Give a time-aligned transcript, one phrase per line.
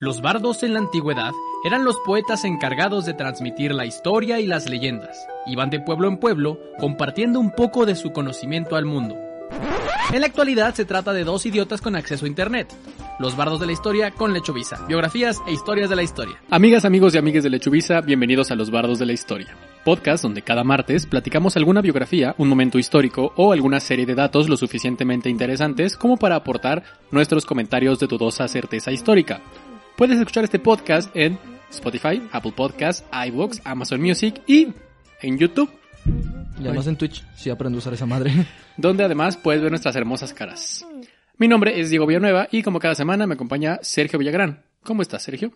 [0.00, 1.32] Los bardos en la antigüedad
[1.64, 5.26] eran los poetas encargados de transmitir la historia y las leyendas.
[5.44, 9.16] Iban de pueblo en pueblo compartiendo un poco de su conocimiento al mundo.
[10.12, 12.72] En la actualidad se trata de dos idiotas con acceso a internet.
[13.18, 14.86] Los bardos de la historia con Lechuvisa.
[14.86, 16.40] Biografías e historias de la historia.
[16.48, 19.56] Amigas, amigos y amigas de Lechuvisa, bienvenidos a Los bardos de la historia.
[19.84, 24.48] Podcast donde cada martes platicamos alguna biografía, un momento histórico o alguna serie de datos
[24.48, 29.40] lo suficientemente interesantes como para aportar nuestros comentarios de dudosa certeza histórica.
[29.98, 31.38] Puedes escuchar este podcast en
[31.70, 34.68] Spotify, Apple Podcasts, iVoox, Amazon Music y
[35.22, 35.68] en YouTube,
[36.60, 38.32] Y además en Twitch, sí aprendo a usar esa madre.
[38.76, 40.86] donde además puedes ver nuestras hermosas caras.
[41.36, 44.62] Mi nombre es Diego Villanueva y como cada semana me acompaña Sergio Villagrán.
[44.84, 45.50] ¿Cómo estás, Sergio?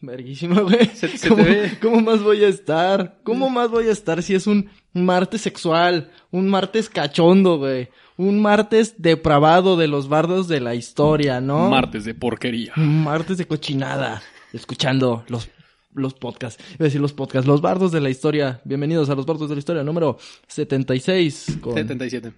[0.00, 0.86] Verguísima, güey.
[0.94, 1.44] Se- se ¿Cómo,
[1.82, 3.18] cómo más voy a estar?
[3.22, 6.10] ¿Cómo más voy a estar si es un martes sexual?
[6.30, 7.88] Un martes cachondo, güey.
[8.18, 11.70] Un martes depravado de los bardos de la historia, ¿no?
[11.70, 12.72] Martes de porquería.
[12.74, 14.20] Martes de cochinada.
[14.52, 15.48] Escuchando los,
[15.94, 16.60] los podcasts.
[16.74, 17.46] Iba a decir los podcasts.
[17.46, 18.60] Los bardos de la historia.
[18.64, 21.58] Bienvenidos a los bardos de la historia número 76.
[21.60, 21.74] Con...
[21.74, 22.32] 77.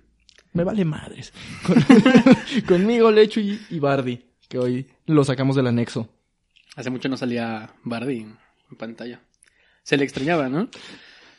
[0.52, 1.32] Me vale madres.
[1.66, 1.82] Con-
[2.68, 4.22] Conmigo, Lecho y, y Bardi.
[4.50, 6.10] Que hoy lo sacamos del anexo.
[6.76, 9.22] Hace mucho no salía Bardi en pantalla.
[9.82, 10.68] Se le extrañaba, ¿no?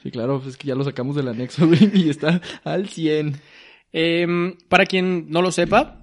[0.02, 3.40] Sí, claro, pues es que ya lo sacamos del anexo, güey, y está al 100.
[3.94, 5.98] Em, para quien no lo sepa,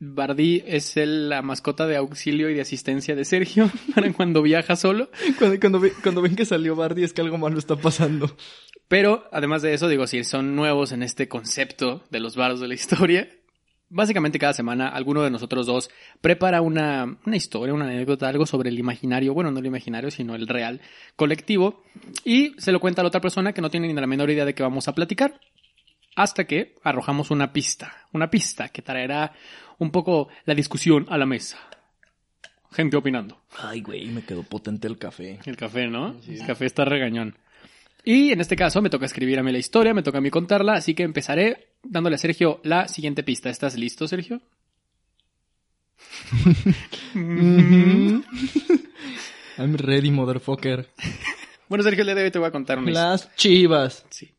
[0.00, 4.76] Bardi es el- la mascota de auxilio y de asistencia de Sergio para cuando viaja
[4.76, 5.10] solo.
[5.38, 8.36] Cuando, cuando, ve- cuando ven que salió Bardi es que algo malo está pasando.
[8.86, 12.68] Pero, además de eso, digo, si son nuevos en este concepto de los bardos de
[12.68, 13.28] la historia,
[13.90, 18.70] básicamente cada semana alguno de nosotros dos prepara una, una historia, una anécdota, algo sobre
[18.70, 20.80] el imaginario, bueno, no el imaginario, sino el real
[21.16, 21.82] colectivo,
[22.24, 24.44] y se lo cuenta a la otra persona que no tiene ni la menor idea
[24.46, 25.38] de qué vamos a platicar,
[26.18, 29.32] hasta que arrojamos una pista, una pista que traerá
[29.78, 31.58] un poco la discusión a la mesa.
[32.72, 33.40] Gente opinando.
[33.56, 35.38] Ay, güey, me quedó potente el café.
[35.46, 36.16] El café, ¿no?
[36.26, 37.38] El café está regañón.
[38.04, 40.28] Y en este caso me toca escribir a mí la historia, me toca a mí
[40.28, 43.48] contarla, así que empezaré dándole a Sergio la siguiente pista.
[43.48, 44.40] ¿Estás listo, Sergio?
[47.14, 48.22] Mm.
[49.56, 50.88] I'm ready, motherfucker.
[51.68, 53.10] Bueno, Sergio, el día de hoy te voy a contar una historia.
[53.10, 54.06] Las chivas.
[54.08, 54.30] Sí.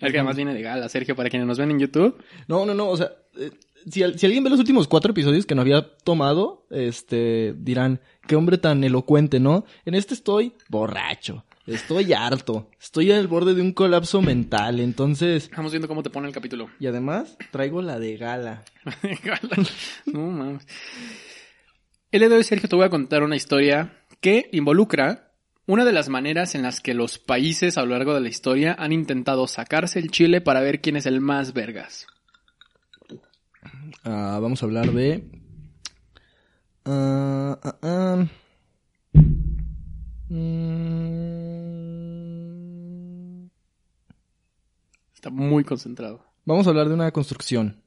[0.00, 2.16] El que además viene de gala, Sergio, para quienes nos ven en YouTube.
[2.46, 3.50] No, no, no, o sea, eh,
[3.90, 8.00] si, al- si alguien ve los últimos cuatro episodios que no había tomado, este, dirán,
[8.26, 9.64] qué hombre tan elocuente, ¿no?
[9.84, 15.72] En este estoy borracho, estoy harto, estoy al borde de un colapso mental, entonces, Vamos
[15.72, 16.68] viendo cómo te pone el capítulo.
[16.78, 18.62] y además traigo la de gala.
[19.24, 19.66] Gala.
[20.06, 20.66] no mames.
[22.10, 25.27] El día de hoy, Sergio, te voy a contar una historia que involucra
[25.68, 28.74] una de las maneras en las que los países a lo largo de la historia
[28.78, 32.06] han intentado sacarse el chile para ver quién es el más vergas.
[34.02, 35.28] Ah, vamos a hablar de...
[36.86, 38.24] ah, ah.
[41.78, 43.48] Mm,
[45.14, 46.24] Está muy concentrado.
[46.46, 47.82] Vamos a hablar de una construcción.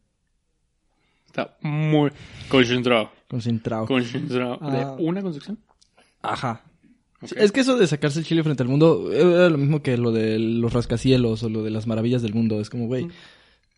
[1.25, 2.11] Está muy
[2.47, 3.11] concentrado.
[3.27, 3.87] Concentrado.
[3.87, 4.59] Concentrado.
[4.69, 5.57] ¿De una construcción?
[6.21, 6.61] Ajá.
[7.35, 10.11] Es que eso de sacarse el chile frente al mundo era lo mismo que lo
[10.11, 12.59] de los rascacielos o lo de las maravillas del mundo.
[12.59, 13.07] Es como, güey,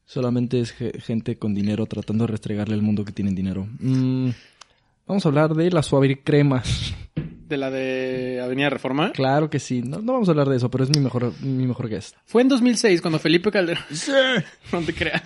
[0.05, 3.67] solamente es ge- gente con dinero tratando de restregarle al mundo que tienen dinero.
[3.79, 4.29] Mm,
[5.07, 6.63] vamos a hablar de la suave crema.
[7.43, 9.11] De la de Avenida Reforma.
[9.11, 9.83] claro que sí.
[9.83, 12.15] No, no vamos a hablar de eso, pero es mi mejor, mi mejor guest.
[12.25, 13.83] Fue en 2006 cuando Felipe Calderón...
[14.71, 15.21] no te creas.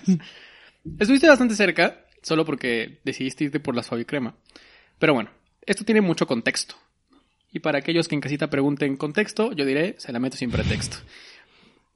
[0.98, 4.34] Estuviste bastante cerca, solo porque decidiste irte por la suave crema.
[4.98, 5.30] Pero bueno,
[5.64, 6.74] esto tiene mucho contexto.
[7.58, 10.98] Y para aquellos que en casita pregunten contexto, yo diré, se la meto sin pretexto.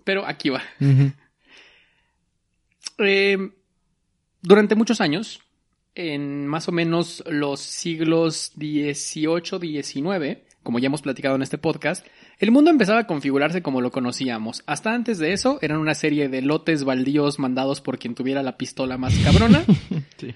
[0.02, 0.62] Pero aquí va.
[2.98, 3.38] Eh,
[4.42, 5.40] durante muchos años,
[5.94, 12.06] en más o menos los siglos XVIII, XIX, como ya hemos platicado en este podcast,
[12.38, 14.62] el mundo empezaba a configurarse como lo conocíamos.
[14.66, 18.56] Hasta antes de eso, eran una serie de lotes baldíos mandados por quien tuviera la
[18.56, 19.64] pistola más cabrona.
[20.18, 20.34] Sí.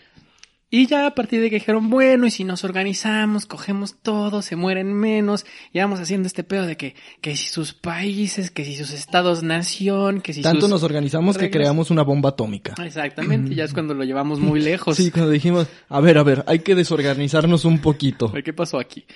[0.77, 4.57] Y ya a partir de que dijeron, bueno, y si nos organizamos, cogemos todo, se
[4.57, 8.77] mueren menos, y vamos haciendo este pedo de que, que si sus países, que si
[8.77, 10.69] sus estados nación, que si Tanto sus...
[10.69, 12.75] nos organizamos que creamos una bomba atómica.
[12.85, 14.99] Exactamente, ya es cuando lo llevamos muy lejos.
[14.99, 18.31] Sí, cuando dijimos, a ver, a ver, hay que desorganizarnos un poquito.
[18.45, 19.07] ¿Qué pasó aquí?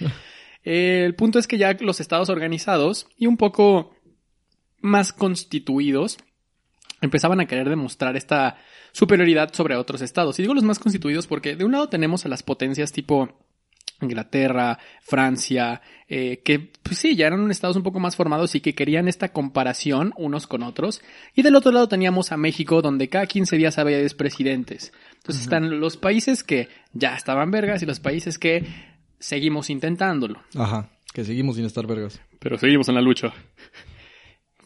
[0.64, 3.94] Eh, el punto es que ya los estados organizados y un poco
[4.80, 6.16] más constituidos
[7.00, 8.58] empezaban a querer demostrar esta
[8.92, 10.38] superioridad sobre otros estados.
[10.38, 13.28] Y digo los más constituidos porque de un lado tenemos a las potencias tipo
[14.02, 18.74] Inglaterra, Francia, eh, que pues sí, ya eran estados un poco más formados y que
[18.74, 21.02] querían esta comparación unos con otros.
[21.34, 24.92] Y del otro lado teníamos a México, donde cada 15 días había 10 presidentes.
[25.16, 28.64] Entonces están los países que ya estaban vergas y los países que
[29.18, 30.40] seguimos intentándolo.
[30.56, 32.20] Ajá, que seguimos sin estar vergas.
[32.38, 33.32] Pero seguimos en la lucha.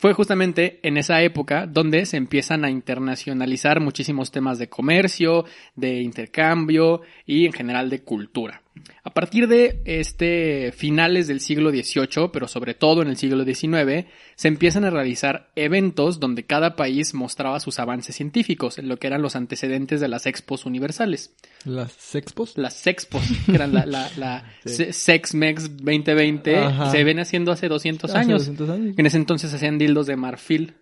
[0.05, 5.47] Fue justamente en esa época donde se empiezan a internacionalizar muchísimos temas de comercio,
[5.77, 8.64] de intercambio y en general de cultura.
[9.05, 14.07] A partir de este finales del siglo XVIII, pero sobre todo en el siglo XIX,
[14.35, 19.07] se empiezan a realizar eventos donde cada país mostraba sus avances científicos, en lo que
[19.07, 21.35] eran los antecedentes de las expos universales.
[21.65, 22.59] ¿Las expos?
[22.59, 24.75] Las Sexpos, que eran la, la, la Sí.
[24.75, 26.91] Se- Sexmex 2020, Ajá.
[26.91, 28.39] se ven haciendo hace 200 Hace años.
[28.47, 28.95] 200 años.
[28.99, 30.75] En ese entonces hacían dildos de marfil.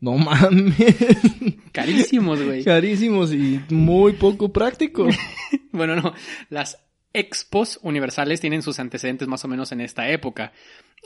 [0.00, 0.74] No mames.
[1.72, 2.62] Carísimos, güey.
[2.62, 5.08] Carísimos y muy poco práctico.
[5.72, 6.14] Bueno, no.
[6.50, 6.78] Las
[7.14, 10.52] expos universales tienen sus antecedentes más o menos en esta época.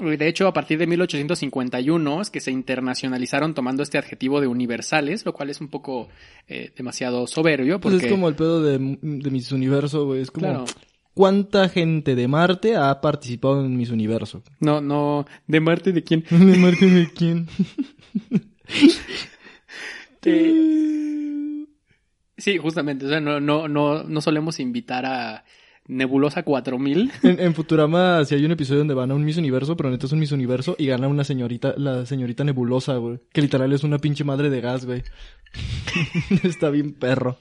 [0.01, 5.25] De hecho, a partir de 1851 es que se internacionalizaron tomando este adjetivo de universales,
[5.27, 6.09] lo cual es un poco
[6.49, 7.81] eh, demasiado soberbio.
[7.81, 10.23] Pues Porque, es como el pedo de, de Miss Universo, güey.
[10.23, 10.65] Es como, Claro.
[11.15, 14.43] ¿cuánta gente de Marte ha participado en Miss Universo?
[14.61, 15.27] No, no.
[15.47, 16.25] ¿De Marte de quién?
[16.31, 17.49] ¿De Marte de quién?
[20.25, 21.65] Eh,
[22.37, 23.07] sí, justamente.
[23.07, 25.45] O sea, no, no, no, no solemos invitar a
[25.89, 27.11] Nebulosa 4000.
[27.23, 30.07] En, en Futurama si hay un episodio donde van a un Miss Universo, pero neta
[30.07, 33.19] es un Miss Universo y gana una señorita, la señorita nebulosa, güey.
[33.33, 35.03] Que literal es una pinche madre de gas, güey.
[36.45, 37.39] Está bien perro.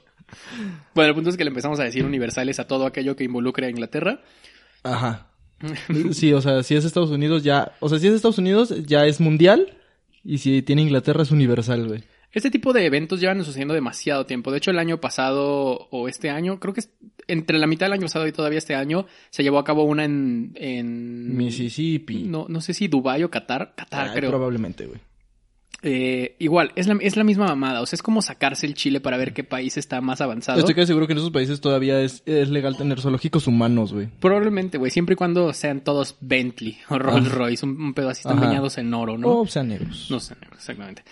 [0.94, 3.66] Bueno, el punto es que le empezamos a decir universales a todo aquello que involucre
[3.66, 4.20] a Inglaterra.
[4.82, 5.26] Ajá.
[6.12, 9.06] Sí, o sea, si es Estados Unidos ya, o sea, si es Estados Unidos ya
[9.06, 9.76] es mundial
[10.24, 12.04] y si tiene Inglaterra es universal, güey.
[12.32, 14.50] Este tipo de eventos llevan sucediendo demasiado tiempo.
[14.50, 16.90] De hecho, el año pasado o este año, creo que es
[17.26, 20.04] entre la mitad del año pasado y todavía este año, se llevó a cabo una
[20.04, 20.52] en...
[20.56, 22.24] en Mississippi.
[22.24, 23.74] No, no sé si Dubái o Qatar.
[23.74, 24.30] Qatar, Ay, creo.
[24.30, 25.00] Probablemente, güey.
[25.80, 27.80] Eh, igual, es la, es la misma mamada.
[27.80, 30.58] O sea, es como sacarse el chile para ver qué país está más avanzado.
[30.58, 34.08] Estoy casi seguro que en esos países todavía es, es legal tener zoológicos humanos, güey.
[34.20, 38.20] Probablemente, güey, siempre y cuando sean todos Bentley o Rolls Royce, un, un pedo así,
[38.20, 38.46] están Ajá.
[38.48, 39.40] bañados en oro, ¿no?
[39.40, 40.08] O sean negros.
[40.10, 41.04] No sé, exactamente.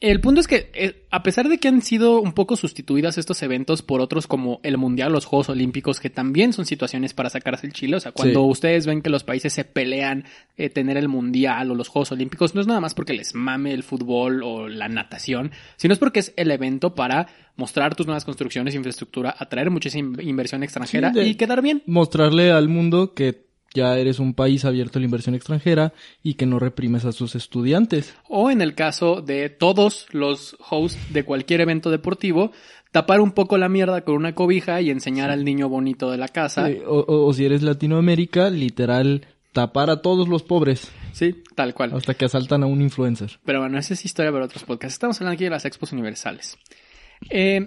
[0.00, 3.42] El punto es que, eh, a pesar de que han sido un poco sustituidas estos
[3.42, 7.66] eventos por otros como el Mundial, los Juegos Olímpicos, que también son situaciones para sacarse
[7.66, 8.50] el chile, o sea, cuando Sí.
[8.50, 10.24] ustedes ven que los países se pelean
[10.56, 13.74] eh, tener el Mundial o los Juegos Olímpicos, no es nada más porque les mame
[13.74, 17.26] el fútbol o la natación, sino es porque es el evento para
[17.56, 21.82] mostrar tus nuevas construcciones, infraestructura, atraer muchísima inversión extranjera Sí, y quedar bien.
[21.84, 26.46] Mostrarle al mundo que ya eres un país abierto a la inversión extranjera y que
[26.46, 28.14] no reprimes a sus estudiantes.
[28.28, 32.52] O en el caso de todos los hosts de cualquier evento deportivo,
[32.92, 36.28] tapar un poco la mierda con una cobija y enseñar al niño bonito de la
[36.28, 36.68] casa.
[36.86, 41.92] O, o- o si eres Latinoamérica, literal, tapar a todos los pobres Sí, tal cual.
[41.94, 43.38] hasta que asaltan a un influencer.
[43.44, 44.94] Pero bueno, esa es historia para otros podcasts.
[44.94, 46.56] Estamos hablando aquí de las expos universales.
[47.30, 47.66] Eh,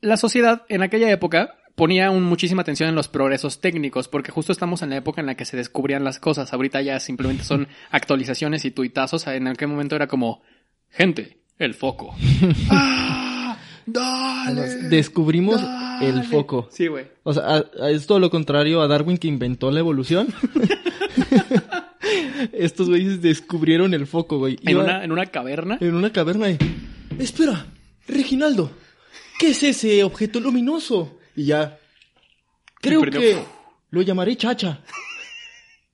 [0.00, 4.50] la sociedad en aquella época ponía un- muchísima atención en los progresos técnicos, porque justo
[4.50, 6.52] estamos en la época en la que se descubrían las cosas.
[6.52, 9.26] Ahorita ya simplemente son actualizaciones y tuitazos.
[9.28, 10.42] En aquel momento era como,
[10.90, 12.16] gente, el foco.
[12.70, 13.56] ¡Ah!
[13.88, 14.62] ¡Dale!
[14.88, 16.08] Descubrimos ¡Dale!
[16.08, 16.68] el foco.
[16.72, 17.06] Sí, güey.
[17.22, 20.26] O sea, a- a- es todo lo contrario a Darwin que inventó la evolución.
[22.52, 24.58] Estos güeyes descubrieron el foco, güey.
[24.64, 25.78] En una, en una caverna.
[25.80, 26.58] en una caverna y...
[27.18, 27.66] Espera,
[28.06, 28.70] Reginaldo,
[29.38, 31.15] ¿qué es ese objeto luminoso?
[31.36, 31.78] Y ya...
[32.80, 33.38] Creo que
[33.90, 34.80] lo llamaré chacha.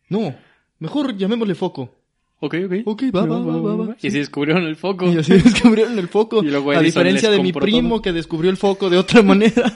[0.09, 0.35] No,
[0.79, 1.95] mejor llamémosle foco.
[2.41, 2.73] Ok, ok.
[2.87, 3.97] Ok, va, va, va, va, va.
[4.01, 5.07] Y así descubrieron el foco.
[5.13, 6.43] Y así descubrieron el foco.
[6.43, 9.73] Y luego a diferencia de mi primo que descubrió el foco de otra manera.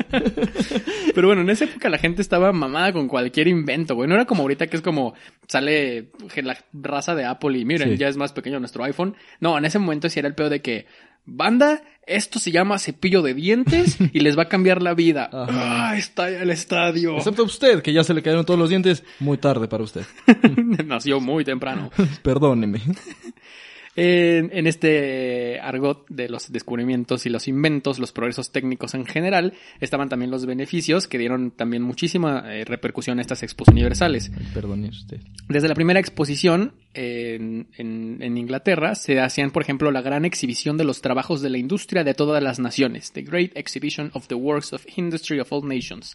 [1.15, 4.09] Pero bueno, en esa época la gente estaba mamada con cualquier invento, güey.
[4.09, 5.15] No era como ahorita que es como
[5.47, 6.11] sale
[6.43, 7.97] la raza de Apple y miren, Sí.
[7.99, 9.15] ya es más pequeño nuestro iPhone.
[9.41, 10.87] No, en ese momento sí era el peor de que,
[11.27, 15.29] banda, esto se llama cepillo de dientes y les va a cambiar la vida.
[15.33, 15.91] Ajá.
[15.91, 17.17] Ah, está el estadio.
[17.17, 19.05] Excepto usted, que ya se le cayeron todos los dientes.
[19.19, 20.07] Muy tarde para usted.
[20.87, 21.91] Nació muy temprano.
[22.23, 22.81] Perdóneme.
[23.97, 29.55] En, en este argot de los descubrimientos y los inventos, los progresos técnicos en general,
[29.81, 34.31] estaban también los beneficios que dieron también muchísima eh, repercusión a estas expos universales.
[34.53, 35.21] Perdone usted.
[35.49, 40.77] Desde la primera exposición en, en- en Inglaterra se hacían, por ejemplo, la gran exhibición
[40.77, 44.35] de los trabajos de la industria de todas las naciones, The Great Exhibition of the
[44.35, 46.15] Works of Industry of All Nations.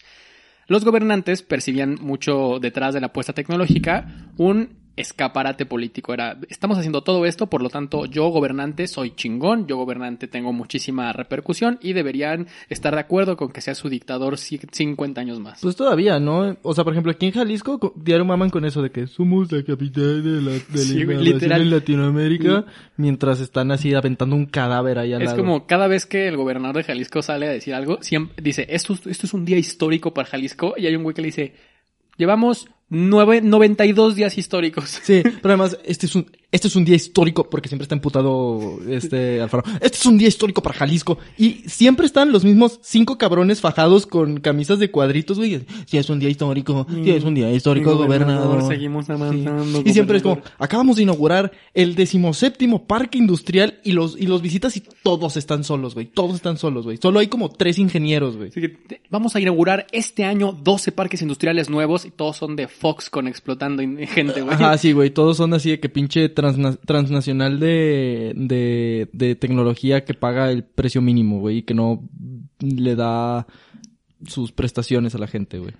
[0.67, 6.13] Los gobernantes percibían mucho detrás de la apuesta tecnológica un escaparate político.
[6.13, 10.51] Era, estamos haciendo todo esto, por lo tanto, yo gobernante soy chingón, yo gobernante tengo
[10.53, 15.39] muchísima repercusión y deberían estar de acuerdo con que sea su dictador ci- 50 años
[15.39, 15.59] más.
[15.61, 16.57] Pues todavía, ¿no?
[16.61, 19.51] O sea, por ejemplo, aquí en Jalisco, co- diario maman con eso de que somos
[19.51, 21.61] la capital de la, de Sí, literal.
[21.61, 22.65] en Latinoamérica,
[22.97, 25.37] mientras están así aventando un cadáver ahí al Es lado.
[25.37, 28.93] como cada vez que el gobernador de Jalisco sale a decir algo, siempre dice, esto,
[28.93, 31.53] es- esto es un día histórico para Jalisco, y hay un güey que le dice,
[32.17, 34.99] llevamos nueve, 92 días históricos.
[35.01, 38.79] Sí, pero además, este es un, este es un día histórico, porque siempre está emputado
[38.89, 39.63] este Alfaro.
[39.81, 41.17] Este es un día histórico para Jalisco.
[41.37, 45.63] Y siempre están los mismos cinco cabrones fajados con camisas de cuadritos, güey.
[45.85, 46.85] Sí, es un día histórico.
[47.03, 48.67] Sí, es un día histórico, gobernador.
[48.67, 49.11] Seguimos Sí.
[49.13, 49.81] avanzando.
[49.85, 54.41] Y siempre es como, acabamos de inaugurar el decimoséptimo parque industrial y los, y los
[54.41, 56.07] visitas y todos están solos, güey.
[56.07, 56.97] Todos están solos, güey.
[57.01, 58.49] Solo hay como tres ingenieros, güey.
[58.49, 62.55] Así que te- vamos a inaugurar este año 12 parques industriales nuevos y todos son
[62.55, 64.53] de Foxconn explotando in- gente, güey.
[64.53, 65.09] Ajá, sí, güey.
[65.11, 70.63] Todos son así de que pinche transna- transnacional de, de, de tecnología que paga el
[70.63, 72.09] precio mínimo, güey, y que no
[72.59, 73.45] le da
[74.25, 75.73] sus prestaciones a la gente, güey.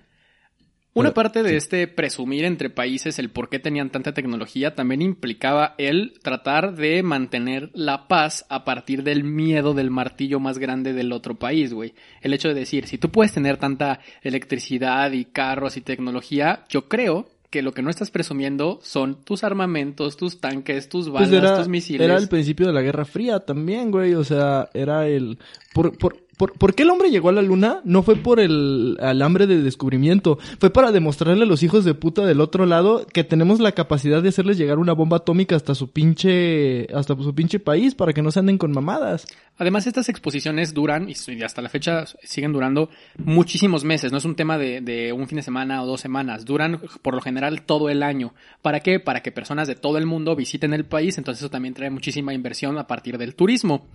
[0.94, 5.00] Una Pero- parte de este presumir entre países el por qué tenían tanta tecnología también
[5.00, 10.92] implicaba el tratar de mantener la paz a partir del miedo del martillo más grande
[10.92, 11.94] del otro país, güey.
[12.20, 16.88] El hecho de decir, si tú puedes tener tanta electricidad y carros y tecnología, yo
[16.88, 21.38] creo que lo que no estás presumiendo son tus armamentos, tus tanques, tus balas, Pues
[21.38, 22.00] era, tus misiles.
[22.00, 24.14] era el principio de la Guerra Fría también, güey.
[24.14, 25.38] O sea, era el...
[25.74, 27.82] Por, por, por, ¿por qué el hombre llegó a la luna?
[27.84, 30.40] No fue por el, el hambre de descubrimiento.
[30.58, 34.20] Fue para demostrarle a los hijos de puta del otro lado que tenemos la capacidad
[34.20, 36.92] de hacerles llegar una bomba atómica hasta su pinche...
[36.92, 39.24] Hasta su pinche país para que no se anden con mamadas.
[39.56, 44.10] Además, estas exposiciones duran, y hasta la fecha siguen durando muchísimos meses.
[44.10, 46.44] No es un tema de, de un fin de semana o dos semanas.
[46.44, 48.34] Duran, por lo general, todo el año.
[48.62, 48.98] ¿Para qué?
[48.98, 51.18] Para que personas de todo el mundo visiten el país.
[51.18, 53.86] Entonces, eso también trae muchísima inversión a partir del turismo.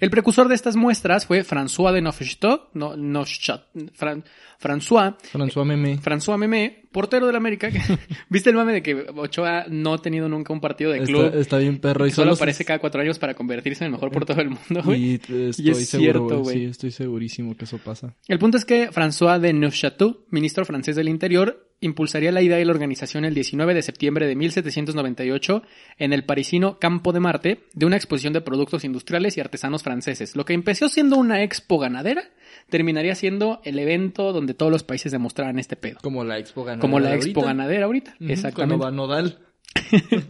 [0.00, 3.64] El precursor de estas muestras fue François de Neufchateau, no, Neufchat-
[3.98, 4.24] Fran-
[4.60, 5.98] François, François Memé.
[5.98, 7.70] François Memé, portero del América.
[7.70, 7.80] que-
[8.30, 11.26] ¿Viste el mame de que Ochoa no ha tenido nunca un partido de club?
[11.26, 12.06] Está, está bien perro.
[12.06, 14.82] Y solo solo aparece cada cuatro años para convertirse en el mejor portero del mundo,
[14.84, 15.04] güey.
[15.04, 16.56] Y eh, estoy Y es seguro, cierto, güey.
[16.58, 18.14] Sí, estoy segurísimo que eso pasa.
[18.28, 22.64] El punto es que François de Neufchateau, ministro francés del Interior, impulsaría la idea y
[22.64, 25.62] la organización el 19 de septiembre de 1798
[25.98, 30.36] en el parisino Campo de Marte de una exposición de productos industriales y artesanos franceses.
[30.36, 32.24] Lo que empezó siendo una expo ganadera
[32.70, 35.98] terminaría siendo el evento donde todos los países demostraran este pedo.
[36.02, 36.80] Como la expo ganadera.
[36.80, 37.54] Como la expo ahorita.
[37.54, 38.14] ganadera ahorita.
[38.20, 38.78] Ujú, Exactamente.
[38.78, 39.38] Cuando va Nodal.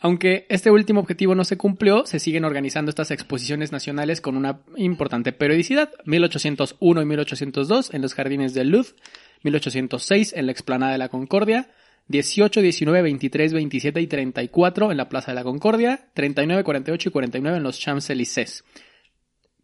[0.00, 4.60] Aunque este último objetivo no se cumplió, se siguen organizando estas exposiciones nacionales con una
[4.76, 5.90] importante periodicidad.
[6.04, 8.90] 1801 y 1802 en los jardines del Louvre,
[9.46, 11.70] 1806 en la explanada de la Concordia,
[12.08, 17.12] 18, 19, 23, 27 y 34 en la Plaza de la Concordia, 39, 48 y
[17.12, 18.64] 49 en los Champs-Élysées.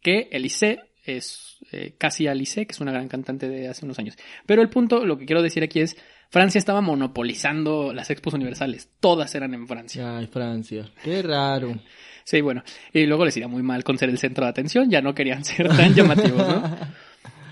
[0.01, 4.17] Que Élysée es eh, casi Alice, que es una gran cantante de hace unos años.
[4.47, 5.97] Pero el punto, lo que quiero decir aquí es,
[6.31, 8.89] Francia estaba monopolizando las expos universales.
[9.01, 10.19] Todas eran en Francia.
[10.19, 10.91] Ay, Francia.
[11.03, 11.79] Qué raro.
[12.25, 12.63] Sí, bueno.
[12.93, 14.91] Y luego les iría muy mal con ser el centro de atención.
[14.91, 16.63] Ya no querían ser tan llamativos, ¿no?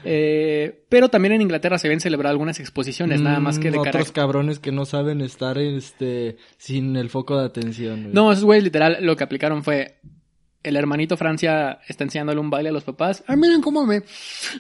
[0.05, 3.81] Eh, pero también en Inglaterra se ven celebrar algunas exposiciones, nada más que de Mm.
[3.81, 8.03] Otros cabrones que no saben estar este sin el foco de atención.
[8.03, 8.15] güey.
[8.15, 9.97] No, esos güeyes literal lo que aplicaron fue...
[10.63, 13.25] El hermanito Francia está enseñándole un baile a los papás.
[13.27, 14.03] ¡Ah, miren cómo me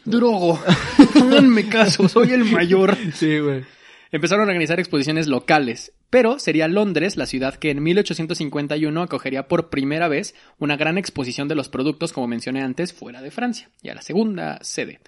[0.07, 0.59] drogo!
[1.15, 2.97] Háganme caso, soy el mayor.
[3.13, 3.65] Sí, güey.
[4.11, 9.69] Empezaron a organizar exposiciones locales, pero sería Londres la ciudad que en 1851 acogería por
[9.69, 13.91] primera vez una gran exposición de los productos, como mencioné antes, fuera de Francia, y
[13.91, 15.01] a la segunda sede,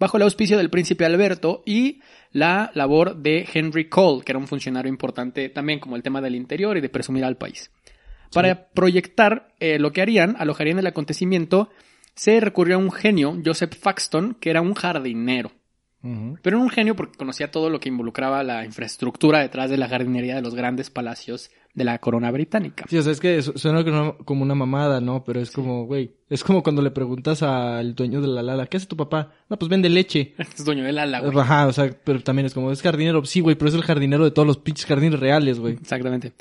[0.00, 2.00] bajo el auspicio del príncipe Alberto y
[2.32, 6.34] la labor de Henry Cole, que era un funcionario importante también como el tema del
[6.34, 7.70] interior y de presumir al país.
[8.32, 11.68] Para proyectar eh, lo que harían, alojarían el acontecimiento,
[12.14, 15.52] se recurrió a un genio, Joseph Faxton, que era un jardinero.
[16.02, 19.88] Pero era un genio porque conocía todo lo que involucraba la infraestructura detrás de la
[19.88, 22.84] jardinería de los grandes palacios de la corona británica.
[22.88, 23.84] Sí, o sea, es que su- suena
[24.24, 25.22] como una- mamada, ¿no?
[25.24, 28.76] Pero es como, güey, es como cuando le preguntas al dueño de la lala, ¿qué
[28.78, 29.32] hace tu papá?
[29.48, 30.34] No, pues vende leche.
[30.58, 31.38] Es dueño del ala, güey.
[31.38, 33.24] Ajá, o sea, pero también es como, es jardinero.
[33.24, 35.74] Sí, güey, pero es el jardinero de todos los pinches jardines reales, güey.
[35.74, 36.32] Exactamente.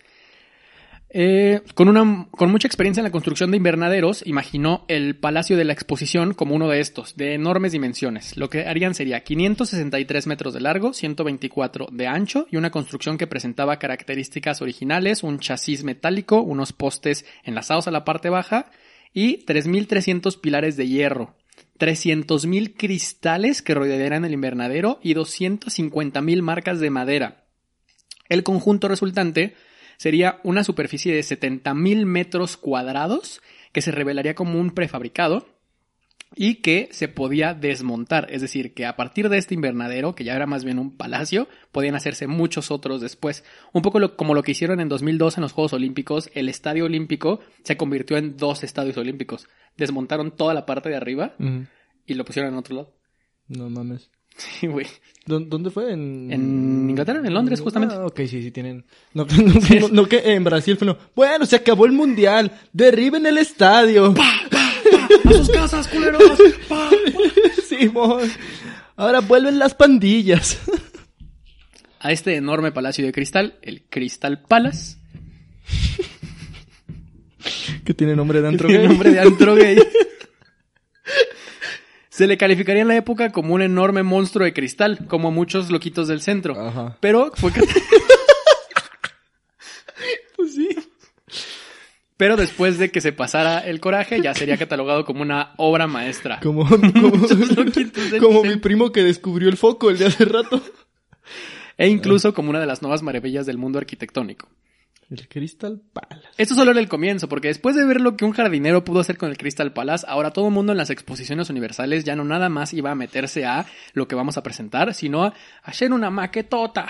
[1.11, 5.65] Eh, con, una, con mucha experiencia en la construcción de invernaderos, imaginó el Palacio de
[5.65, 8.37] la Exposición como uno de estos, de enormes dimensiones.
[8.37, 13.25] Lo que harían sería 563 metros de largo, 124 de ancho y una construcción que
[13.25, 18.69] presentaba características originales, un chasis metálico, unos postes enlazados a la parte baja
[19.11, 21.35] y 3.300 pilares de hierro,
[21.79, 27.45] 300.000 cristales que rodearían el invernadero y 250.000 marcas de madera.
[28.27, 29.55] El conjunto resultante
[29.99, 33.41] sería una superficie de 70.000 metros cuadrados
[33.73, 35.45] que se revelaría como un prefabricado
[36.35, 38.27] y que se podía desmontar.
[38.29, 41.49] Es decir, que a partir de este invernadero, que ya era más bien un palacio,
[41.73, 43.43] podían hacerse muchos otros después.
[43.73, 47.41] Un poco como lo que hicieron en 2002 en los Juegos Olímpicos, el Estadio Olímpico
[47.63, 49.49] se convirtió en dos estadios olímpicos.
[49.75, 51.35] Desmontaron toda la parte de arriba
[52.05, 52.95] y lo pusieron en otro lado.
[53.49, 54.09] No mames.
[54.39, 54.87] Sí, güey.
[55.25, 55.91] ¿Dónde fue?
[55.91, 56.31] ¿En...
[56.31, 57.93] en Inglaterra, en Londres, justamente.
[57.95, 58.85] Ah, ok, sí, sí, tienen.
[59.13, 59.27] No,
[59.91, 60.97] no, que en Brasil fue no.
[61.15, 62.51] Bueno, se acabó el mundial.
[62.73, 64.13] Derriben el estadio.
[64.13, 65.29] ¡Pa, pa, pa!
[65.29, 66.39] ¡A sus casas, culeros!
[66.67, 66.89] ¡Pa,
[67.67, 67.91] sí,
[68.95, 70.59] Ahora vuelven las pandillas.
[71.99, 74.97] A este enorme palacio de cristal, el Crystal Palace.
[77.83, 79.77] que tiene nombre de antro Tiene nombre de antro gay.
[82.19, 86.09] Se le calificaría en la época como un enorme monstruo de cristal, como muchos loquitos
[86.09, 86.59] del centro.
[86.59, 86.97] Ajá.
[86.99, 87.49] Pero fue
[90.35, 90.67] pues sí.
[92.17, 96.41] Pero después de que se pasara el coraje, ya sería catalogado como una obra maestra.
[96.43, 96.67] Como,
[98.19, 100.61] como, mi primo que descubrió el foco el de hace rato.
[101.77, 104.49] E incluso como una de las nuevas maravillas del mundo arquitectónico.
[105.09, 106.27] El Crystal Palace.
[106.37, 109.17] Esto solo era el comienzo, porque después de ver lo que un jardinero pudo hacer
[109.17, 112.49] con el Crystal Palace, ahora todo el mundo en las exposiciones universales ya no nada
[112.49, 116.87] más iba a meterse a lo que vamos a presentar, sino a hacer una maquetota.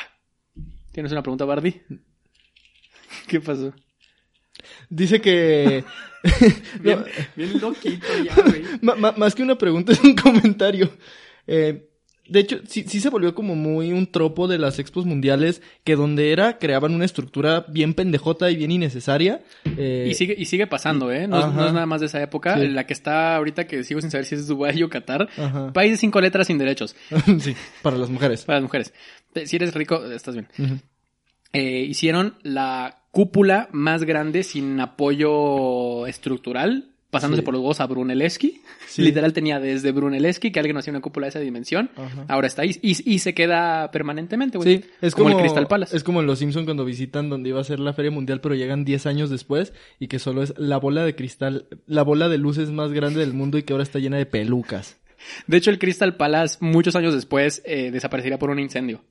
[0.91, 1.81] ¿Tienes una pregunta, Bardi?
[3.27, 3.73] ¿Qué pasó?
[4.89, 5.85] Dice que...
[6.81, 8.63] bien, loquito ya, güey.
[9.17, 10.91] más que una pregunta, es un comentario.
[11.47, 11.88] Eh,
[12.29, 15.95] de hecho, sí, sí se volvió como muy un tropo de las expos mundiales, que
[15.95, 19.41] donde era, creaban una estructura bien pendejota y bien innecesaria.
[19.77, 21.27] Eh, y, sigue, y sigue pasando, ¿eh?
[21.27, 22.55] No, es nada más de esa época.
[22.57, 25.27] La que está ahorita, que sigo sin saber si es Dubái o Qatar.
[25.73, 26.95] País de cinco letras sin derechos.
[27.39, 28.43] sí, para las mujeres.
[28.45, 28.93] Para las mujeres.
[29.45, 30.47] Si eres rico, estás bien.
[31.53, 38.61] eh, hicieron la cúpula más grande sin apoyo estructural pasándose por los huevos a Brunelleschi.
[38.97, 41.89] Literal tenía desde Brunelleschi que alguien hacía una cúpula de esa dimensión.
[42.27, 42.77] Ahora está ahí.
[42.81, 44.77] Y, se queda permanentemente, güey.
[44.77, 45.95] Sí, es como, el Crystal Palace.
[45.95, 48.55] Es como en Los Simpsons cuando visitan donde iba a ser la Feria Mundial, pero
[48.55, 52.37] llegan 10 años después y que solo es la bola de cristal, la bola de
[52.37, 54.97] luces más grande del mundo y que ahora está llena de pelucas.
[55.47, 59.03] De hecho, el Crystal Palace, muchos años después, eh, desaparecería por un incendio.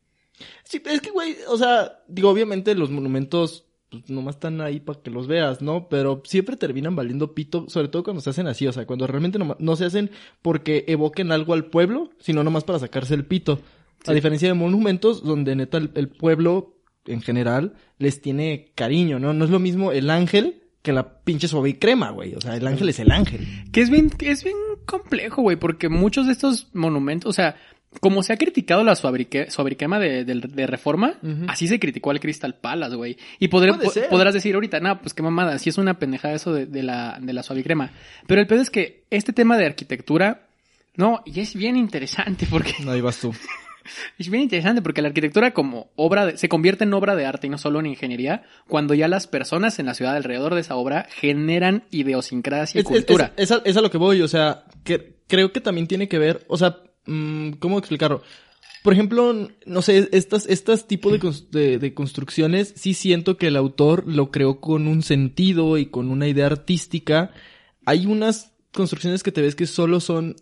[0.64, 5.00] Sí, es que, güey, o sea, digo, obviamente los monumentos pues nomás están ahí para
[5.00, 5.88] que los veas, ¿no?
[5.88, 9.38] Pero siempre terminan valiendo pito, sobre todo cuando se hacen así, o sea, cuando realmente
[9.38, 10.10] no, se hacen
[10.42, 13.60] porque evoquen algo al pueblo, sino nomás para sacarse el pito.
[14.06, 19.32] A diferencia de monumentos donde neta el, pueblo en general les tiene cariño, ¿no?
[19.32, 22.34] No es lo mismo el ángel que la pinche suave y crema, güey.
[22.34, 23.46] O sea, el ángel es el ángel.
[23.72, 27.56] Que es bien, es bien complejo, güey, porque muchos de estos monumentos, o sea,
[28.00, 32.96] como se ha criticado la suabriquema de, de, reforma, así se criticó al Crystal Palace,
[32.96, 33.16] güey.
[33.38, 36.82] Y podrás decir ahorita, no, pues qué mamada, sí es una pendejada eso de, de
[36.82, 37.92] la, de la suavicrima.
[38.26, 40.48] Pero el pedo es que este tema de arquitectura,
[40.96, 42.74] no, y es bien interesante porque...
[42.84, 43.32] No, ahí vas tú.
[44.18, 47.46] es bien interesante porque la arquitectura como obra de, se convierte en obra de arte
[47.46, 50.76] y no solo en ingeniería cuando ya las personas en la ciudad alrededor de esa
[50.76, 53.32] obra generan idiosincrasia y cultura.
[53.36, 56.44] Es, es, a lo que voy, o sea, que creo que también tiene que ver,
[56.48, 56.78] o sea,
[57.58, 58.22] ¿cómo explicarlo?
[58.82, 64.04] Por ejemplo, no sé, estas, estas tipos de, de, construcciones sí siento que el autor
[64.06, 67.32] lo creó con un sentido y con una idea artística.
[67.84, 70.36] Hay unas construcciones que te ves que solo son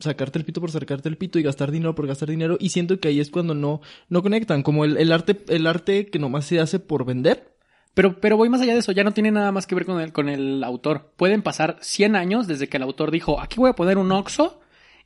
[0.00, 3.00] sacarte el pito por sacarte el pito y gastar dinero por gastar dinero y siento
[3.00, 6.46] que ahí es cuando no, no conectan, como el, el arte, el arte que nomás
[6.46, 7.56] se hace por vender.
[7.94, 10.00] Pero, pero voy más allá de eso, ya no tiene nada más que ver con
[10.00, 11.12] el, con el autor.
[11.16, 14.60] Pueden pasar 100 años desde que el autor dijo, aquí voy a poner un oxo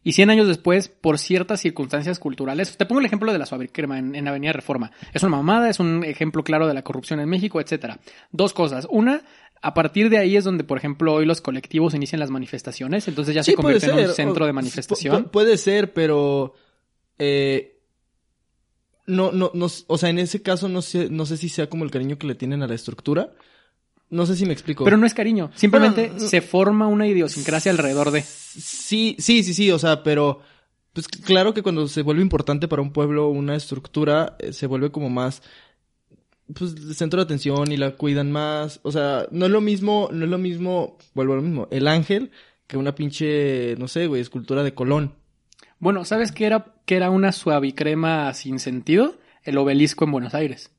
[0.05, 3.99] y 100 años después, por ciertas circunstancias culturales, te pongo el ejemplo de la suaviquerma
[3.99, 4.91] en, en Avenida Reforma.
[5.12, 8.01] Es una mamada, es un ejemplo claro de la corrupción en México, etcétera.
[8.33, 8.87] Dos cosas.
[8.91, 9.23] Una,
[9.62, 13.35] a partir de ahí es donde, por ejemplo, hoy los colectivos inician las manifestaciones, entonces
[13.35, 15.25] ya se convierte en un centro de manifestación.
[15.31, 16.55] puede ser, pero
[17.19, 17.79] eh,
[19.07, 21.85] no, no, no, o sea, en ese caso no sé, no sé si sea como
[21.85, 23.31] el cariño que le tienen a la estructura.
[24.12, 24.85] No sé si me explico.
[24.85, 25.51] Pero no es cariño.
[25.55, 28.20] Simplemente se forma una idiosincrasia alrededor de.
[28.20, 29.70] Sí, sí, sí, sí.
[29.70, 30.40] O sea, pero.
[30.92, 34.92] Pues claro que cuando se vuelve importante para un pueblo una estructura, eh, se vuelve
[34.92, 35.42] como más.
[36.55, 38.81] pues, centro de atención y la cuidan más.
[38.83, 41.88] O sea, no es lo mismo, no es lo mismo, vuelvo a lo mismo, el
[41.88, 42.31] ángel
[42.66, 45.14] que una pinche, no sé, güey, escultura de Colón.
[45.79, 49.16] Bueno, ¿sabes qué era, qué era una suavicrema sin sentido?
[49.42, 50.70] El obelisco en Buenos Aires.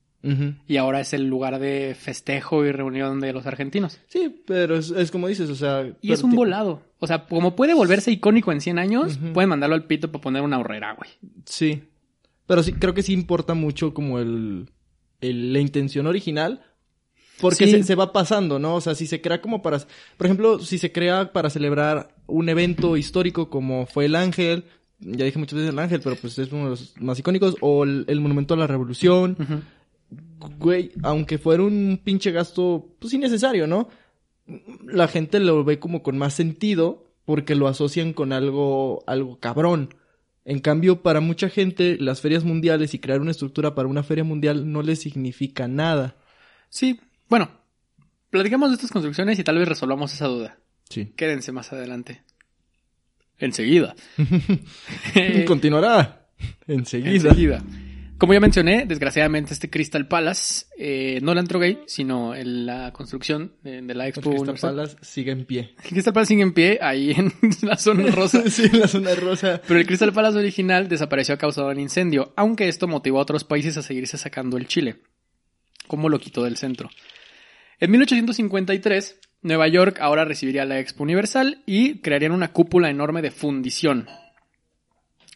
[0.66, 4.00] Y ahora es el lugar de festejo y reunión de los argentinos.
[4.08, 5.86] Sí, pero es, es como dices, o sea...
[6.00, 6.80] Y es un volado.
[6.98, 9.34] O sea, como puede volverse icónico en 100 años, Ujú.
[9.34, 11.10] pueden mandarlo al pito para poner una horrera, güey.
[11.44, 11.82] Sí.
[12.46, 14.70] Pero sí, creo que sí importa mucho como el,
[15.20, 16.62] el- la intención original.
[17.40, 17.72] Porque Sí.
[17.72, 18.76] se, se va pasando, ¿no?
[18.76, 19.78] O sea, si se crea como para...
[20.16, 24.64] Por ejemplo, si se crea para celebrar un evento histórico como fue el Ángel,
[25.00, 27.82] ya dije muchas veces el Ángel, pero pues es uno de los más icónicos, o
[27.84, 29.60] el, el Monumento a la Revolución, Ujú.
[30.58, 33.88] Güey, aunque fuera un pinche gasto, pues innecesario, ¿no?
[34.86, 39.94] La gente lo ve como con más sentido porque lo asocian con algo, algo cabrón.
[40.44, 44.24] En cambio, para mucha gente, las ferias mundiales y crear una estructura para una feria
[44.24, 46.16] mundial no le significa nada.
[46.68, 47.50] Sí, bueno,
[48.30, 50.58] platicamos de estas construcciones y tal vez resolvamos esa duda.
[50.90, 51.12] Sí.
[51.16, 52.22] Quédense más adelante.
[53.38, 53.94] Enseguida.
[55.46, 56.28] Continuará
[56.66, 57.10] enseguida.
[57.30, 57.62] Enseguida.
[58.18, 62.92] Como ya mencioné, desgraciadamente este Crystal Palace, eh, no el antro gay, sino en la
[62.92, 64.70] construcción de, de la Expo Universal.
[64.70, 65.74] palas sigue en pie.
[65.82, 68.42] El Crystal Palace sigue en pie ahí en la zona rosa.
[68.50, 69.60] sí, en la zona rosa.
[69.66, 73.22] Pero el Crystal Palace original desapareció a causa de un incendio, aunque esto motivó a
[73.22, 74.96] otros países a seguirse sacando el Chile,
[75.88, 76.90] como lo quitó del centro.
[77.80, 83.32] En 1853, Nueva York ahora recibiría la Expo Universal y crearían una cúpula enorme de
[83.32, 84.08] fundición,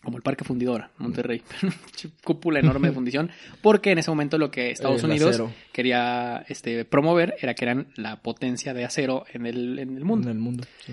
[0.02, 1.42] como el Parque Fundidora, Monterrey.
[2.24, 3.30] cúpula enorme de fundición,
[3.62, 8.22] porque en ese momento lo que Estados Unidos quería este, promover era que eran la
[8.22, 10.28] potencia de acero en el, en el mundo.
[10.28, 10.64] En el mundo.
[10.84, 10.92] sí.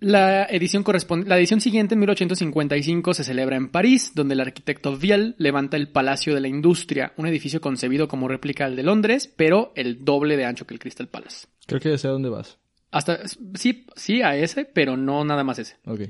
[0.00, 4.96] La edición, corresponde, la edición siguiente, en 1855, se celebra en París, donde el arquitecto
[4.98, 9.32] Viel levanta el Palacio de la Industria, un edificio concebido como réplica al de Londres,
[9.34, 11.46] pero el doble de ancho que el Crystal Palace.
[11.66, 12.58] Creo que ya sé a dónde vas.
[12.90, 13.20] Hasta,
[13.54, 15.76] sí, sí a ese, pero no nada más ese.
[15.86, 16.00] Ok.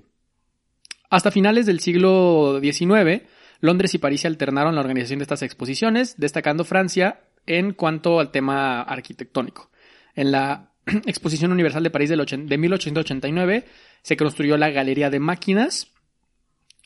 [1.10, 3.22] Hasta finales del siglo XIX,
[3.60, 8.30] Londres y París se alternaron la organización de estas exposiciones, destacando Francia en cuanto al
[8.30, 9.70] tema arquitectónico.
[10.14, 10.70] En la
[11.06, 12.16] Exposición Universal de París de
[12.58, 13.64] 1889
[14.02, 15.88] se construyó la Galería de Máquinas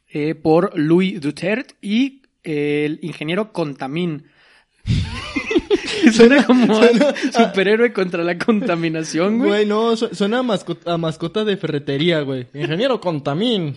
[0.09, 4.24] eh, por Louis Duterte y eh, el ingeniero Contamin.
[6.12, 9.50] Suena como a suena- superhéroe contra la contaminación, güey.
[9.50, 12.46] Güey, no, su- suena a mascota, a mascota de ferretería, güey.
[12.54, 13.76] Ingeniero Contamín.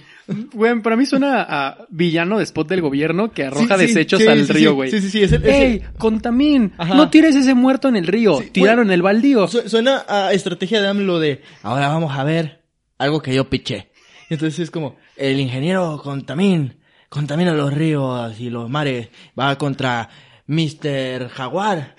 [0.54, 4.22] Güey, para mí suena a villano de spot del gobierno que arroja Sí, sí, desechos
[4.22, 4.90] sí, al río, güey.
[4.92, 6.74] Sí, sí, sí, es el, es ¡Ey, contamín!
[6.78, 6.94] Ajá.
[6.96, 8.40] No tires ese muerto en el río.
[8.52, 9.44] Tiraron el baldío.
[9.46, 12.62] el- su- suena a estrategia de AMLO de, ahora vamos a ver
[12.98, 13.92] algo que yo piché.
[14.30, 16.78] Entonces es como, el ingeniero Contamín,
[17.10, 20.08] contamina los ríos y los mares, va contra
[20.48, 21.28] Mr.
[21.30, 21.96] Jaguar.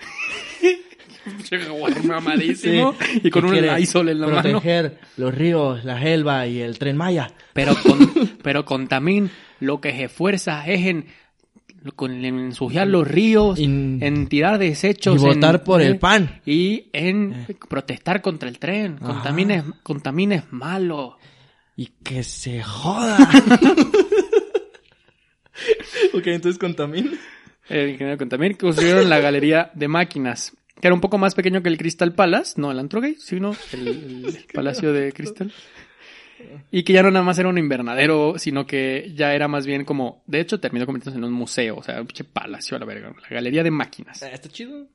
[2.05, 2.93] Mamadísimo.
[2.99, 4.41] Sí, y con un Lysol en la mano.
[4.41, 7.31] proteger los ríos, la selva y el tren Maya.
[7.53, 8.09] Pero, con,
[8.43, 11.05] pero contamín lo que se esfuerza es en,
[11.95, 15.15] con, en ensuciar los ríos, Y- en tirar desechos.
[15.15, 16.41] y votar en- por el eh, pan.
[16.45, 18.97] Y en protestar contra el tren.
[19.01, 19.13] Ajá.
[19.13, 21.17] Contamín es, contamín es malo.
[21.75, 23.17] Y que se joda.
[26.13, 27.17] ok, entonces Contamín.
[27.69, 30.53] El ingeniero Contamir construyeron la galería de máquinas,
[30.83, 33.55] que era un poco más pequeño que el Crystal Palace, no el Antro Gay, sino
[33.71, 35.49] el, el Palacio de Cristal.
[36.71, 39.85] Y que ya no nada más era un invernadero, sino que ya era más bien
[39.85, 42.85] como, de hecho terminó convirtiéndose en un museo, o sea, un pinche palacio a la
[42.85, 44.21] verga, la galería de máquinas.
[44.21, 44.87] Está chido.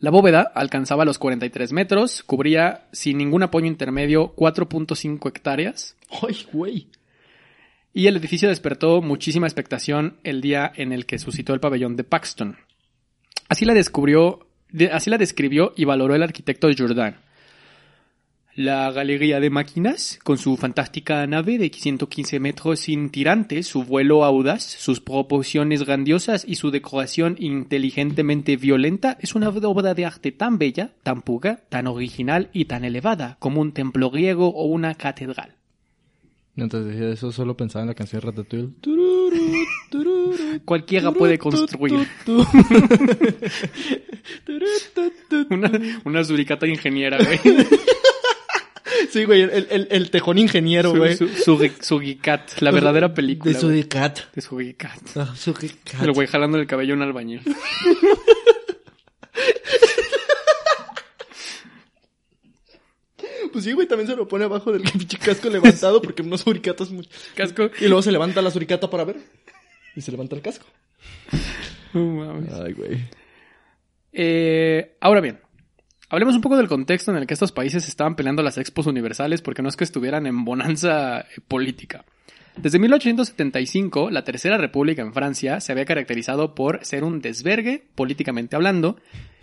[0.00, 6.88] La bóveda alcanzaba los 43 metros, cubría sin ningún apoyo intermedio 4.5 hectáreas, Ay, güey.
[7.94, 12.02] y el edificio despertó muchísima expectación el día en el que suscitó el pabellón de
[12.02, 12.56] Paxton.
[13.48, 14.49] Así la descubrió, de-
[14.92, 17.16] así la describió y valoró el arquitecto Jourdan.
[18.56, 24.24] La galería de máquinas, con su fantástica nave de 115 metros sin tirantes, su vuelo
[24.24, 30.58] audaz, sus proporciones grandiosas y su decoración inteligentemente violenta, es una obra de arte tan
[30.58, 35.59] bella, tan pura, tan original y tan elevada como un templo griego o una catedral.
[36.60, 38.68] Mientras decía eso, solo pensaba en la canción de Ratatouille.
[40.66, 42.06] Cualquiera puede construir.
[45.50, 45.70] Una,
[46.04, 47.40] una suricata ingeniera, güey.
[49.10, 51.16] Sí, güey, el, el, el tejón ingeniero, Su- güey.
[51.16, 51.28] su-
[51.80, 53.50] Suricat, la verdadera película.
[53.52, 53.72] De güey.
[53.74, 54.18] Sudicat.
[54.34, 55.00] De Suricat.
[55.16, 56.02] Ah, Sudicat.
[56.02, 57.40] El güey jalando el cabello a un albañil.
[63.52, 64.82] Pues sí, güey, también se lo pone abajo del
[65.24, 67.10] casco levantado porque no suricatas mucho.
[67.34, 67.70] Casco.
[67.80, 69.16] Y luego se levanta la suricata para ver.
[69.96, 70.66] Y se levanta el casco.
[71.92, 72.52] No mames.
[72.52, 72.98] Ay, güey.
[74.12, 75.40] Eh, ahora bien,
[76.08, 79.42] hablemos un poco del contexto en el que estos países estaban peleando las expos universales
[79.42, 82.04] porque no es que estuvieran en bonanza política.
[82.56, 88.56] Desde 1875, la Tercera República en Francia se había caracterizado por ser un desvergue, políticamente
[88.56, 88.96] hablando.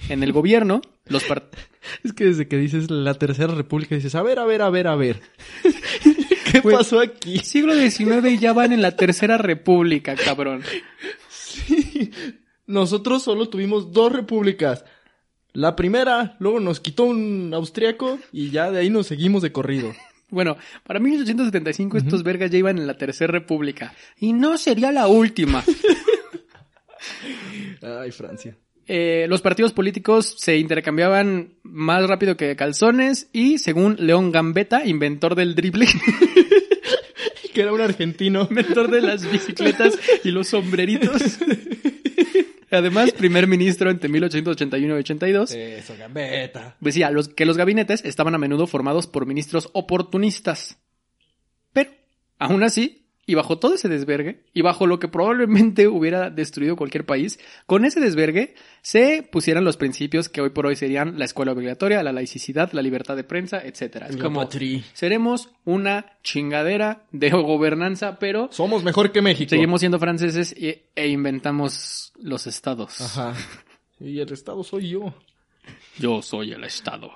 [0.10, 1.48] En el gobierno, los part-
[2.04, 4.88] Es que desde que dices la Tercera República dices, a ver, a ver, a ver,
[4.88, 5.22] a ver.
[6.52, 6.76] ¿Qué Güey.
[6.78, 7.40] pasó aquí?
[7.40, 10.62] siglo XIX y ya van en la Tercera República, cabrón.
[12.66, 14.86] Nosotros solo tuvimos dos repúblicas.
[15.54, 19.94] La primera, luego nos quitó un austriaco y ya de ahí nos seguimos de corrido.
[20.30, 23.94] Bueno, para 1875 estos vergas ya iban en la Tercera República.
[24.18, 25.64] Y no sería la última.
[27.82, 28.58] Ay, Francia.
[28.90, 35.36] Eh, los partidos políticos se intercambiaban más rápido que calzones y, según León Gambetta, inventor
[35.36, 35.88] del drible,
[37.54, 38.44] Que era un argentino.
[38.50, 41.22] inventor de las bicicletas y los sombreritos.
[42.78, 45.52] Además, primer ministro entre 1881 y 82.
[45.52, 46.76] Eso, gambeta.
[46.80, 50.78] Decía los, que los gabinetes estaban a menudo formados por ministros oportunistas.
[51.74, 51.92] Pero,
[52.40, 57.06] aún así, y bajo todo ese desvergue, y bajo lo que probablemente hubiera destruido cualquier
[57.06, 61.52] país, con ese desvergue se pusieran los principios que hoy por hoy serían la escuela
[61.52, 64.08] obligatoria, la laicidad, la libertad de prensa, etcétera.
[64.08, 64.82] Es La como, patria.
[64.94, 69.50] seremos una chingadera de gobernanza, pero Somos mejor que México.
[69.50, 73.00] seguimos siendo franceses y- e inventamos los estados.
[73.02, 73.34] Ajá.
[74.00, 75.14] Y el Estado soy yo.
[76.00, 77.12] Yo soy el estado.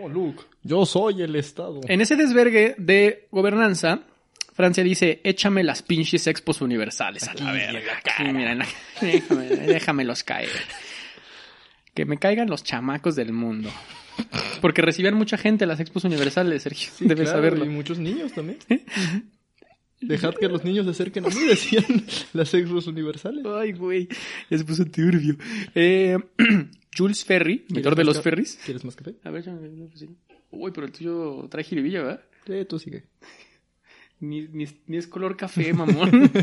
[0.00, 0.44] Oh, Luke.
[0.62, 1.80] Yo soy el Estado.
[1.88, 4.02] En ese desvergue de gobernanza,
[4.60, 7.80] Francia dice, échame las pinches expos universales a la verga.
[8.04, 8.54] Aquí, mira,
[9.00, 10.50] déjame, déjamelos caer.
[11.94, 13.70] Que me caigan los chamacos del mundo.
[14.60, 16.90] Porque recibían mucha gente las expos universales, Sergio.
[17.00, 17.64] Debes Claro, saberlo.
[17.64, 18.58] Y muchos niños también.
[20.02, 21.84] Dejad que los niños se acerquen a mí, decían
[22.34, 23.42] las exos universales.
[23.46, 24.08] Ay, güey.
[24.50, 25.36] Ya se puso turbio.
[25.74, 26.18] Eh,
[26.96, 28.58] Jules Ferry, inventor de los ferries.
[28.62, 29.14] ¿Quieres más café?
[29.24, 30.12] A ver, una oficina.
[30.50, 32.20] Uy, pero el tuyo trae jiribilla, ¿verdad?
[32.46, 33.04] Sí, tú sigue.
[34.20, 36.30] Ni, ni, ni es color café, mamón.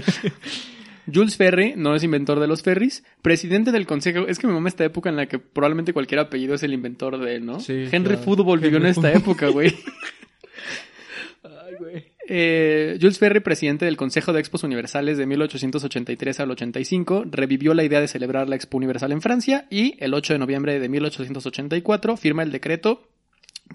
[1.14, 4.28] Jules Ferry no es inventor de los ferries, presidente del consejo.
[4.28, 7.18] Es que me mama esta época en la que probablemente cualquier apellido es el inventor
[7.18, 7.60] de, ¿no?
[7.60, 8.24] Sí, Henry claro.
[8.24, 9.70] Football vivió en esta época, güey.
[11.44, 12.18] Ay, güey.
[12.28, 17.86] Eh, Jules Ferry, presidente del Consejo de Expos Universales de 1883 al 85, revivió la
[17.86, 22.18] idea de celebrar la Expo Universal en Francia y el 8 de noviembre de 1884
[22.18, 23.08] firma el decreto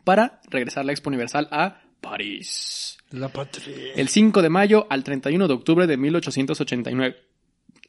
[0.05, 2.99] para regresar la Expo Universal a París.
[3.11, 3.95] La patria.
[3.97, 7.17] El 5 de mayo al 31 de octubre de 1889.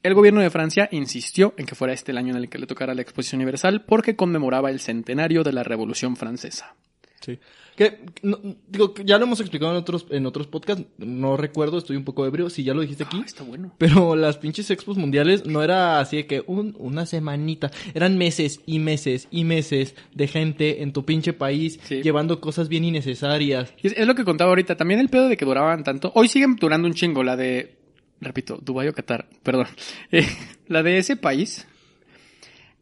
[0.04, 2.68] El gobierno de Francia insistió en que fuera este el año en el que le
[2.68, 6.76] tocara la Exposición Universal porque conmemoraba el centenario de la Revolución Francesa.
[7.24, 7.40] Sí.
[7.76, 10.84] Que, no, digo, ya lo hemos explicado en otros, en otros podcasts.
[10.98, 12.50] No recuerdo, estoy un poco ebrio.
[12.50, 13.18] Si ya lo dijiste aquí.
[13.22, 13.74] Ah, está bueno.
[13.78, 17.72] Pero las pinches expos mundiales no era así de que un, una semanita.
[17.94, 22.02] Eran meses y meses y meses de gente en tu pinche país Sí.
[22.04, 23.74] llevando cosas bien innecesarias.
[23.82, 24.76] Es, es lo que contaba ahorita.
[24.76, 26.12] También el pedo de que duraban tanto.
[26.16, 27.24] Hoy siguen durando un chingo.
[27.24, 27.76] La de.
[28.22, 29.28] Repito, Dubái o Qatar.
[29.44, 29.68] Perdón.
[30.12, 30.28] Eh,
[30.68, 31.66] la de ese país.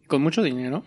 [0.08, 0.84] Con mucho dinero.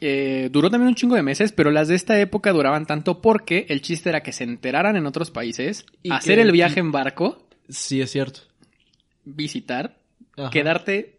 [0.00, 3.66] Eh, duró también un chingo de meses, pero las de esta época duraban tanto porque
[3.68, 6.92] el chiste era que se enteraran en otros países, Y hacer que- el viaje en
[6.92, 8.40] barco, Sí, es cierto.
[9.24, 9.98] visitar,
[10.36, 10.50] Ajá.
[10.50, 11.18] quedarte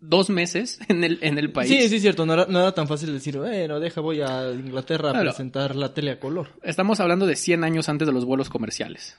[0.00, 1.68] dos meses en el, en el país.
[1.70, 2.24] Sí, sí, es cierto.
[2.26, 5.92] No era, no era tan fácil decir, bueno, deja, voy a Inglaterra a presentar la
[5.94, 6.50] tele a color.
[6.62, 9.16] Estamos hablando de 100 años antes de los vuelos comerciales.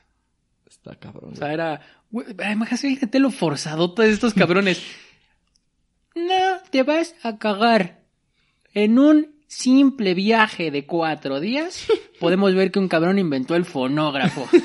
[0.69, 1.31] Está cabrón.
[1.33, 1.81] O sea, era.
[2.51, 4.81] Imagínate lo forzado todos estos cabrones.
[6.15, 7.99] No, te vas a cagar.
[8.73, 11.87] En un simple viaje de cuatro días,
[12.19, 14.47] podemos ver que un cabrón inventó el fonógrafo.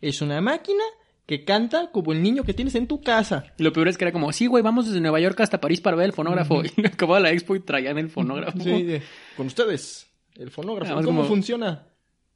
[0.00, 0.82] Es una máquina
[1.26, 3.44] que canta como el niño que tienes en tu casa.
[3.56, 5.80] Y lo peor es que era como, sí, güey, vamos desde Nueva York hasta París
[5.80, 6.60] para ver el fonógrafo.
[6.76, 8.58] Y acababa la expo y traían el fonógrafo.
[8.58, 8.96] Sí,
[9.36, 10.86] con ustedes, el fonógrafo.
[10.88, 11.86] Además, ¿Cómo como- funciona?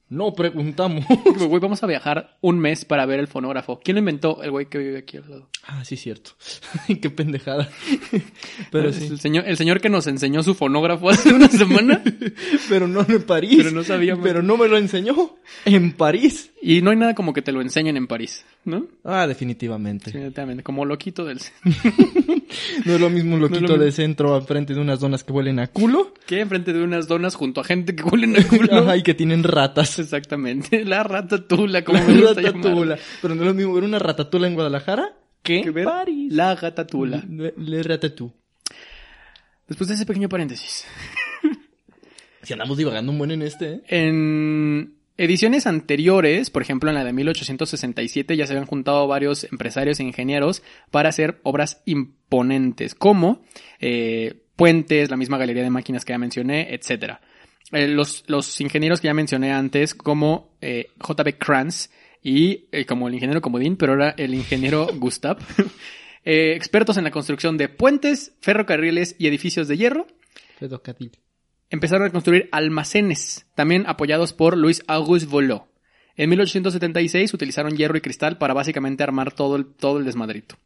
[0.08, 1.04] No preguntamos.
[1.36, 3.80] Güey, vamos a viajar un mes para ver el fonógrafo.
[3.82, 4.40] ¿Quién lo inventó?
[4.42, 5.48] El güey que vive aquí al lado.
[5.66, 6.30] ah, sí, cierto.
[7.02, 7.68] Qué pendejada.
[8.70, 9.06] Pero sí.
[9.06, 12.02] el señor, el señor que nos enseñó su fonógrafo hace una semana.
[12.68, 13.54] Pero no en París.
[13.56, 14.22] Pero no sabíamos.
[14.22, 15.36] Pero no me lo enseñó.
[15.64, 16.52] En París.
[16.62, 18.86] Y no hay nada como que te lo enseñen en París, ¿no?
[19.04, 20.10] Ah, definitivamente.
[20.10, 21.40] Definitivamente, como loquito del...
[22.84, 23.84] No es lo mismo un No loquito lo mismo.
[23.84, 26.14] de centro enfrente de unas donas que huelen a culo.
[26.26, 28.74] Que enfrente de unas donas junto a gente que huelen a culo.
[28.74, 29.95] Ajá, y que tienen ratas.
[30.02, 32.98] Exactamente, la ratatula, como La me gusta ratatula.
[33.22, 36.32] Pero no es lo mismo ver una ratatula en Guadalajara que Que ver París.
[36.32, 37.24] La gatatula.
[37.28, 38.32] Le, le ratatú.
[39.68, 40.87] Después de ese pequeño paréntesis.
[42.42, 43.82] Si andamos divagando un buen en este, ¿eh?
[43.88, 49.98] En ediciones anteriores, por ejemplo en la de 1867, ya se habían juntado varios empresarios
[49.98, 53.42] e ingenieros para hacer obras imponentes, como
[53.80, 57.20] eh, puentes, la misma galería de máquinas que ya mencioné, etcétera.
[57.72, 61.90] Eh, los, los ingenieros que ya mencioné antes, como eh, JB Kranz
[62.22, 65.38] y eh, como el ingeniero Comodín, pero ahora el ingeniero Gustav,
[66.24, 70.07] expertos en la construcción de puentes, ferrocarriles y edificios de hierro,
[70.59, 71.12] Ferrocarril.
[71.70, 75.66] empezaron a construir almacenes, también apoyados por Louis Auguste Volot.
[76.16, 80.57] En 1876 utilizaron hierro y cristal para básicamente armar todo el, todo el desmadrito.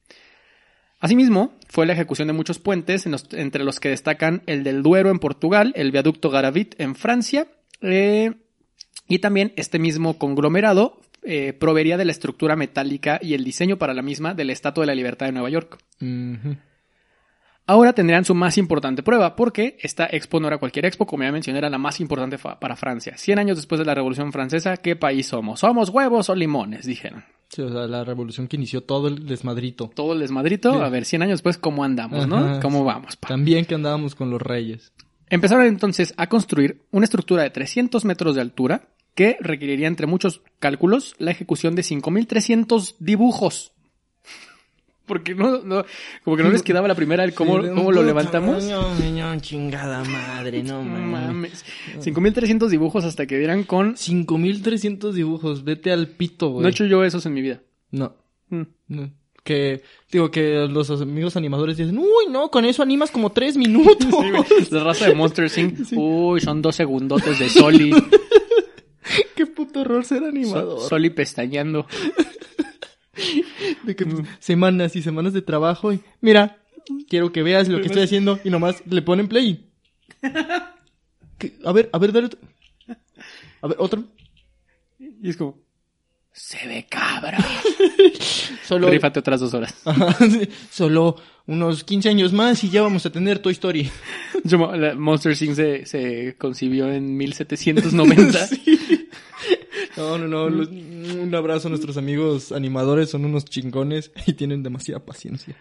[1.01, 5.19] Asimismo, fue la ejecución de muchos puentes, entre los que destacan el del Duero en
[5.19, 7.49] Portugal, el viaducto Garavit en Francia,
[7.81, 8.35] eh,
[9.09, 13.95] y también este mismo conglomerado eh, proveería de la estructura metálica y el diseño para
[13.95, 15.79] la misma de la Estatua de la Libertad de Nueva York.
[17.71, 21.31] Ahora tendrían su más importante prueba, porque esta expo no era cualquier expo, como ya
[21.31, 23.17] mencioné, era la más importante para Francia.
[23.17, 25.61] Cien años después de la Revolución Francesa, ¿qué país somos?
[25.61, 26.85] ¿Somos huevos o limones?
[26.85, 27.23] Dijeron.
[27.49, 29.89] Sí, o sea, la revolución que inició todo el desmadrito.
[29.95, 30.81] Todo el desmadrito, Sí.
[30.81, 32.59] a ver, 100 años después, ¿cómo andamos, no?
[32.59, 33.15] ¿Cómo vamos?
[33.15, 33.29] pa?
[33.29, 34.93] También que andábamos con los reyes.
[35.29, 40.43] Empezaron entonces a construir una estructura de 300 metros de altura que requeriría, entre muchos
[40.59, 43.75] cálculos, la ejecución de 5.300 dibujos.
[45.11, 45.85] Porque no, no,
[46.23, 48.62] como que no les quedaba la primera el cómo, Sí, cómo lo levantamos.
[48.64, 51.11] no, chingada madre, no mames.
[51.29, 51.64] mames.
[51.99, 53.96] 5.300 dibujos hasta que dieran con...
[53.96, 56.62] 5300 dibujos, vete al pito, güey.
[56.62, 57.61] No he hecho yo esos en mi vida.
[57.90, 58.14] No,
[58.51, 58.62] Mm.
[58.87, 59.11] no.
[59.42, 64.07] Que, digo, que los amigos animadores dicen, uy, no, con eso animas como tres minutos.
[64.49, 64.68] Sí.
[64.70, 65.79] La raza de Monster Inc.
[65.96, 67.92] Uy, son dos segundotes de Soli.
[69.35, 70.81] Qué puto horror ser So- animador.
[70.88, 71.87] Soli pestañeando.
[73.85, 76.59] De que, pues, semanas y semanas de trabajo y, mira,
[77.09, 79.67] quiero que veas lo que estoy haciendo y nomás le ponen play.
[81.65, 82.41] A ver, a ver, dale otro.
[83.63, 84.05] A ver, otro.
[84.99, 85.59] Y es como...
[86.33, 87.39] Se ve cabra.
[88.65, 89.75] Solo, Rífate otras dos horas.
[89.85, 93.91] Ajá, sí, solo unos 15 años más y ya vamos a tener Toy Story.
[94.97, 95.55] Monster Inc.
[95.55, 98.49] se, se concibió en 1790.
[100.01, 100.49] No, no, no.
[100.49, 103.11] los- un abrazo a nuestros amigos animadores.
[103.11, 105.55] Son unos chingones y tienen demasiada paciencia.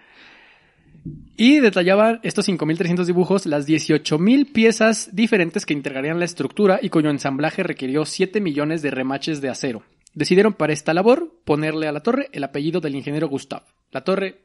[1.37, 7.09] Y detallaba estos 5.300 dibujos las 18.000 piezas diferentes que integrarían la estructura y cuyo
[7.09, 9.83] ensamblaje requirió 7 millones de remaches de acero.
[10.13, 13.63] Decidieron para esta labor ponerle a la torre el apellido del ingeniero Gustav.
[13.91, 14.41] La torre...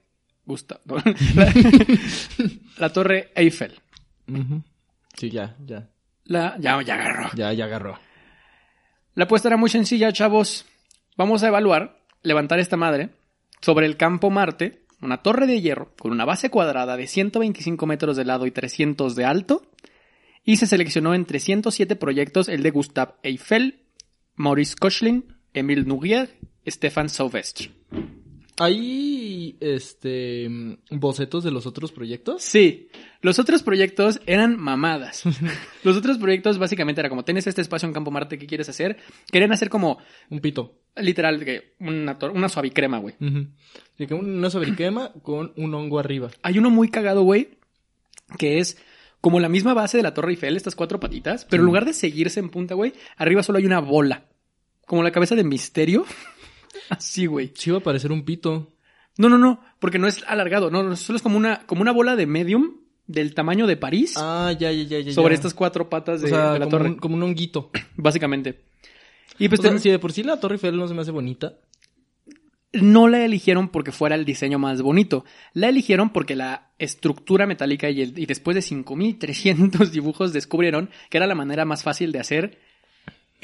[0.47, 0.79] Gustav.
[0.85, 0.97] no.
[1.35, 1.53] La,
[2.79, 3.73] la torre Eiffel.
[5.17, 5.89] Sí, ya, ya.
[6.25, 6.57] La...
[6.61, 7.31] Ya, ya agarró.
[7.35, 7.99] Ya, ya agarró.
[9.15, 10.67] La apuesta era muy sencilla, chavos.
[11.17, 13.11] Vamos a evaluar, levantar esta madre
[13.61, 18.17] sobre el campo Marte, una torre de hierro con una base cuadrada de 125 metros
[18.17, 19.63] de lado y 300 de alto,
[20.45, 23.85] y se seleccionó en 307 proyectos el de Gustave Eiffel,
[24.35, 27.71] Maurice Koechlin, Emile Nourier, Stefan Sauvestre.
[28.59, 30.49] ¿Hay, este,
[30.91, 32.43] bocetos de los otros proyectos?
[32.43, 32.89] Sí,
[33.21, 35.25] los otros proyectos eran mamadas.
[35.83, 38.99] Los otros proyectos básicamente era como, tienes este espacio en Campo Marte, ¿qué quieres hacer?
[39.31, 39.99] Querían hacer como,
[40.31, 40.79] Un pito.
[40.97, 43.15] literal, que una, una suavicrema, güey.
[43.95, 46.31] Así que una sobrequema con un hongo arriba.
[46.43, 47.59] Hay uno muy cagado, güey,
[48.39, 48.79] que es
[49.21, 51.95] como la misma base de la Torre Eiffel, estas cuatro patitas, pero en lugar de
[51.95, 54.27] seguirse en punta, güey, arriba solo hay una bola.
[54.87, 56.05] Como la cabeza de misterio.
[56.91, 57.53] Así, güey.
[57.55, 58.73] Sí iba a parecer un pito.
[59.17, 61.93] No, no, no, porque no es alargado, no, no, solo es como una, como una
[61.93, 65.13] bola de medium del tamaño de París Ah, ya, ya, ya, ya.
[65.13, 67.71] sobre estas cuatro patas de, O sea, de la como torre, Un, como un honguito.
[67.97, 68.65] básicamente.
[69.39, 71.11] Y pues O sea, si de por sí la Torre Eiffel no se me hace
[71.11, 71.55] bonita.
[72.73, 75.25] no la eligieron porque fuera el diseño más bonito.
[75.53, 81.19] La eligieron porque la estructura metálica y, el- y después de 5300 dibujos descubrieron que
[81.19, 82.59] era la manera más fácil de hacer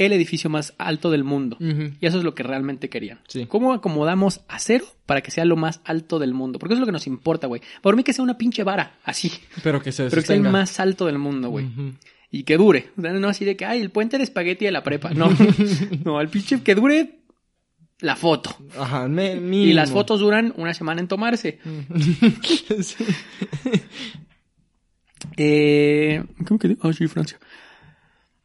[0.06, 1.56] el edificio más alto del mundo.
[1.60, 3.20] Y eso es lo que realmente querían.
[3.28, 3.46] Sí.
[3.46, 6.58] ¿Cómo acomodamos acero para que sea lo más alto del mundo?
[6.58, 7.60] Porque eso es lo que nos importa, güey.
[7.82, 9.32] Por mí que sea una pinche vara, así.
[9.62, 11.66] Pero que se Pero que sea el más alto del mundo, güey.
[12.30, 12.90] Y que dure.
[12.96, 15.10] O sea, No así de que, ay, el puente de espagueti de la prepa.
[15.10, 15.28] No.
[16.04, 17.20] no, el pinche que dure
[18.00, 18.56] la foto.
[18.78, 21.58] Ajá, me, Y las fotos duran una semana en tomarse.
[22.82, 23.04] Sí.
[25.36, 26.76] Eh, ¿Cómo que?
[26.80, 27.38] Ah, sí, Francia.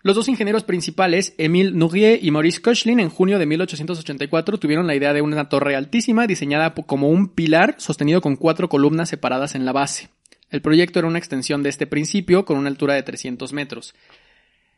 [0.06, 4.94] Los dos ingenieros principales, Émile Nourier y Maurice Koechlin, en junio de 1884 tuvieron la
[4.94, 9.66] idea de una torre altísima diseñada como un pilar sostenido con cuatro columnas separadas en
[9.66, 10.10] la base.
[10.52, 13.96] El proyecto era una extensión de este principio con una altura de 300 metros,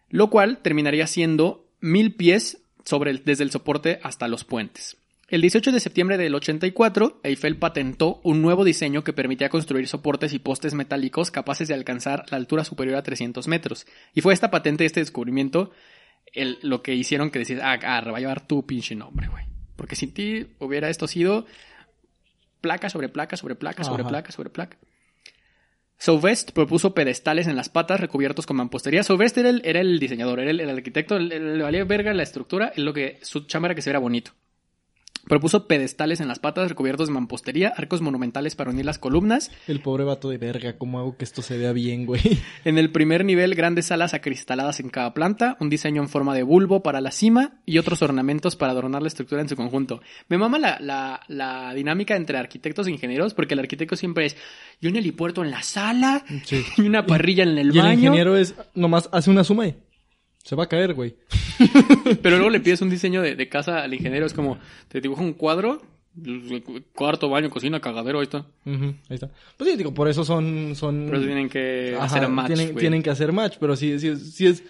[0.10, 2.60] lo cual terminaría siendo mil pies
[3.26, 4.97] desde el soporte hasta los puentes.
[5.30, 10.32] El 18 de septiembre del 84, Eiffel patentó un nuevo diseño que permitía construir soportes
[10.34, 13.86] y postes metálicos capaces de alcanzar la altura superior a 300 metros.
[14.14, 15.72] Y fue esta patente y este descubrimiento
[16.34, 19.44] el- lo que hicieron que decís, ah, ah, va a llevar tu pinche nombre, güey.
[19.76, 21.46] Porque sin ti hubiera esto sido
[22.62, 24.10] placa sobre placa sobre placa sobre Ajá.
[24.10, 24.78] placa sobre placa.
[25.98, 29.04] Sauvest propuso pedestales en las patas recubiertos con mampostería.
[29.04, 32.24] Sauvest era el, era el diseñador, era el, el arquitecto, le le valía verga la
[32.24, 34.32] estructura, es lo que su chamba era que se viera bonito.
[35.28, 39.52] Propuso pedestales en las patas recubiertos de mampostería, arcos monumentales para unir las columnas.
[39.68, 42.22] El pobre vato de verga, ¿cómo hago que esto se vea bien, güey?
[42.66, 46.44] En el primer nivel, grandes salas acristaladas en cada planta, un diseño en forma de
[46.44, 50.02] bulbo para la cima y otros ornamentos para adornar la estructura en su conjunto.
[50.30, 54.38] Me mama la, la, la dinámica entre arquitectos e ingenieros, porque el arquitecto siempre es
[54.82, 56.64] y un helipuerto en la sala Sí.
[56.78, 58.00] y una parrilla en el Y el baño.
[58.00, 59.76] ingeniero es, nomás hace una suma y
[60.48, 61.16] se va a caer, güey.
[62.22, 65.22] Pero luego le pides un diseño de, de casa al ingeniero, es como, te dibuja
[65.22, 65.82] un cuadro,
[66.94, 68.46] cuarto, baño, cocina, cagadero, ahí está.
[68.66, 69.30] Ahí está.
[69.58, 70.74] Pues sí, digo, por eso son...
[70.76, 72.80] son Pero tienen que Ajá, hacer match, Tienen, güey.
[72.82, 74.64] tienen que hacer match, pero sí, sí, es- sí es...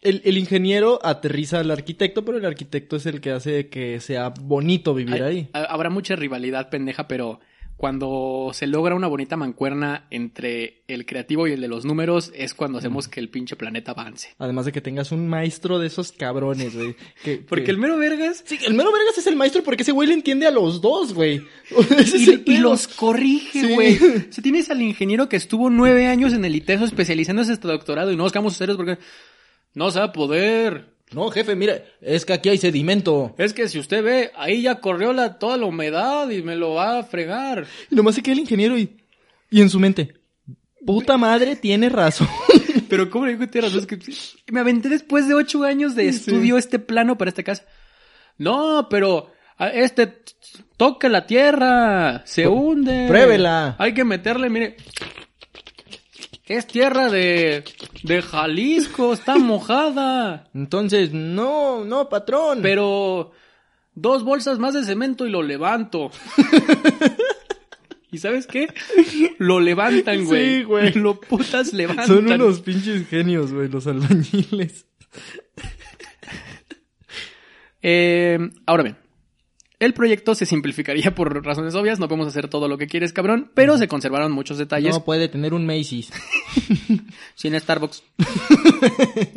[0.00, 4.30] El, el ingeniero aterriza al arquitecto, pero el arquitecto es el que hace que sea
[4.30, 5.48] bonito vivir Hay- ahí.
[5.52, 7.38] ha- Habrá mucha rivalidad pendeja, pero
[7.82, 12.54] cuando se logra una bonita mancuerna entre el creativo y el de los números es
[12.54, 14.28] cuando hacemos que el pinche planeta avance.
[14.38, 16.94] Además de que tengas un maestro de esos cabrones, güey.
[17.24, 19.90] que- Porque que- el mero vergas Sí, el mero vergas es el maestro porque ese
[19.90, 21.42] güey le entiende a los dos, güey.
[22.46, 23.74] Y, los corrige, Sí.
[23.74, 23.96] güey.
[24.30, 28.12] O sea, tienes al ingeniero que estuvo nueve años en el ITESO especializándose hasta doctorado
[28.12, 28.98] y no buscamos serios porque
[29.74, 30.91] no se va a poder.
[31.12, 33.34] No, jefe, mira, es que aquí hay sedimento.
[33.38, 36.74] Es que si usted ve, ahí ya corrió la, toda la humedad y me lo
[36.74, 37.66] va a fregar.
[37.90, 38.96] Y nomás se queda el ingeniero y,
[39.50, 40.14] y en su mente,
[40.84, 42.28] puta madre, tiene razón.
[42.88, 43.80] Pero ¿cómo le digo que tiene razón?
[43.80, 47.64] Es que me aventé después de ocho años de estudio este plano para esta casa.
[48.36, 49.30] No, pero
[49.72, 50.22] este
[50.76, 53.06] toca la tierra, se hunde.
[53.08, 53.76] pruébela.
[53.78, 54.76] Hay que meterle, mire.
[56.46, 57.64] Es tierra de,
[58.02, 60.50] de Jalisco, está mojada.
[60.54, 62.60] Entonces, no, no, patrón.
[62.62, 63.30] Pero
[63.94, 66.10] dos bolsas más de cemento y lo levanto.
[68.10, 68.68] ¿Y sabes qué?
[69.38, 70.58] Lo levantan, güey.
[70.58, 70.92] Sí, güey.
[70.92, 72.06] Lo putas levantan.
[72.06, 74.86] Son unos pinches genios, güey, los albañiles.
[77.80, 78.96] Eh, ahora bien,
[79.84, 83.50] el proyecto se simplificaría por razones obvias, no podemos hacer todo lo que quieres, cabrón,
[83.54, 86.10] pero se conservaron muchos detalles No puede tener un Macy's.
[87.34, 88.02] sin Starbucks.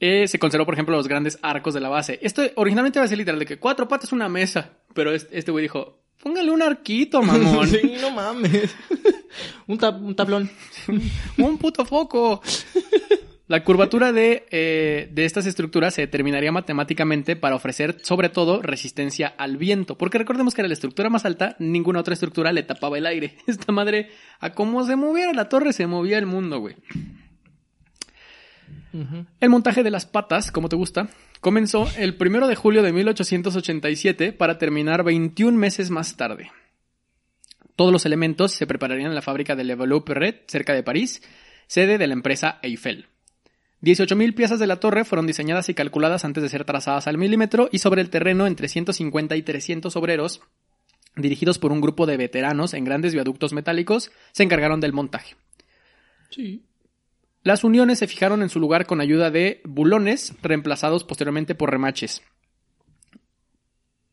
[0.00, 2.18] Eh, se conservó, por ejemplo, los grandes arcos de la base.
[2.20, 5.50] Esto originalmente iba a ser literal de que cuatro patas una mesa, pero es- este
[5.50, 8.74] güey dijo, póngale un arquito, mamón, sí, no mames.
[9.66, 10.50] un, un tablón.
[11.38, 12.42] un puto foco.
[13.46, 19.34] La curvatura de, eh, de estas estructuras se determinaría matemáticamente para ofrecer, sobre todo, resistencia
[19.36, 19.98] al viento.
[19.98, 23.36] Porque recordemos que era la estructura más alta, ninguna otra estructura le tapaba el aire.
[23.46, 24.08] Esta madre,
[24.40, 26.76] a cómo se moviera la torre, se movía el mundo, güey.
[29.40, 31.08] El montaje de las patas, como te gusta,
[31.40, 36.50] comenzó el primero de julio de 1887 para terminar 21 meses más tarde.
[37.76, 41.22] Todos los elementos se prepararían en la fábrica de Le Perret, cerca de París,
[41.66, 43.08] sede de la empresa Eiffel.
[43.84, 47.68] 18.000 piezas de la torre fueron diseñadas y calculadas antes de ser trazadas al milímetro
[47.70, 50.40] y sobre el terreno entre 150 y 300 obreros,
[51.16, 55.36] dirigidos por un grupo de veteranos en grandes viaductos metálicos, se encargaron del montaje.
[56.30, 56.64] Sí.
[57.42, 62.22] Las uniones se fijaron en su lugar con ayuda de bulones, reemplazados posteriormente por remaches.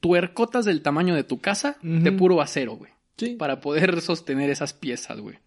[0.01, 3.35] Tuercotas del tamaño de tu casa, de puro acero, güey Sí.
[3.35, 5.37] para poder sostener esas piezas, güey.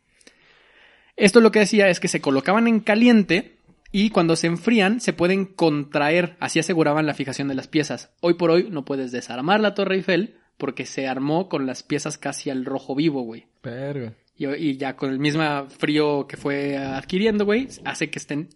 [1.16, 3.53] Esto lo que decía es que se colocaban en caliente
[3.97, 8.11] y cuando se enfrían se pueden contraer, así aseguraban la fijación de las piezas.
[8.20, 12.18] Hoy por hoy no puedes desarmar la Torre Eiffel porque se armó con las piezas
[12.18, 13.47] casi al rojo vivo, güey.
[13.62, 14.12] Verga.
[14.36, 18.49] Y, y ya con el mismo frío que fue adquiriendo, güey, hace que estén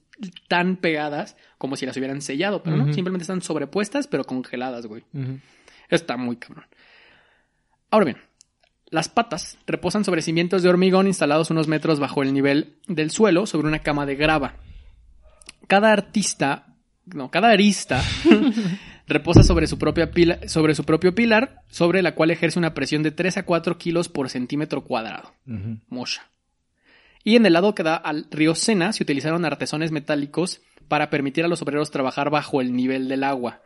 [0.49, 5.05] tan pegadas como si las hubieran sellado, pero no, simplemente están sobrepuestas pero congeladas, güey.
[5.89, 6.67] Está muy cabrón.
[7.93, 8.17] Ahora bien,
[8.91, 13.47] las patas reposan sobre cimientos de hormigón instalados unos metros bajo el nivel del suelo
[13.47, 14.57] sobre una cama de grava.
[15.69, 16.75] Cada artista,
[17.07, 18.03] no, cada arista
[19.07, 23.03] reposa sobre su, propia pila, sobre su propio pilar, sobre la cual ejerce una presión
[23.03, 25.33] de 3 a 4 kilos por centímetro cuadrado.
[25.47, 25.79] Ujú.
[25.89, 26.23] Mosha.
[27.23, 31.45] Y en el lado que da al río Sena se utilizaron artesones metálicos para permitir
[31.45, 33.61] a los obreros trabajar bajo el nivel del agua.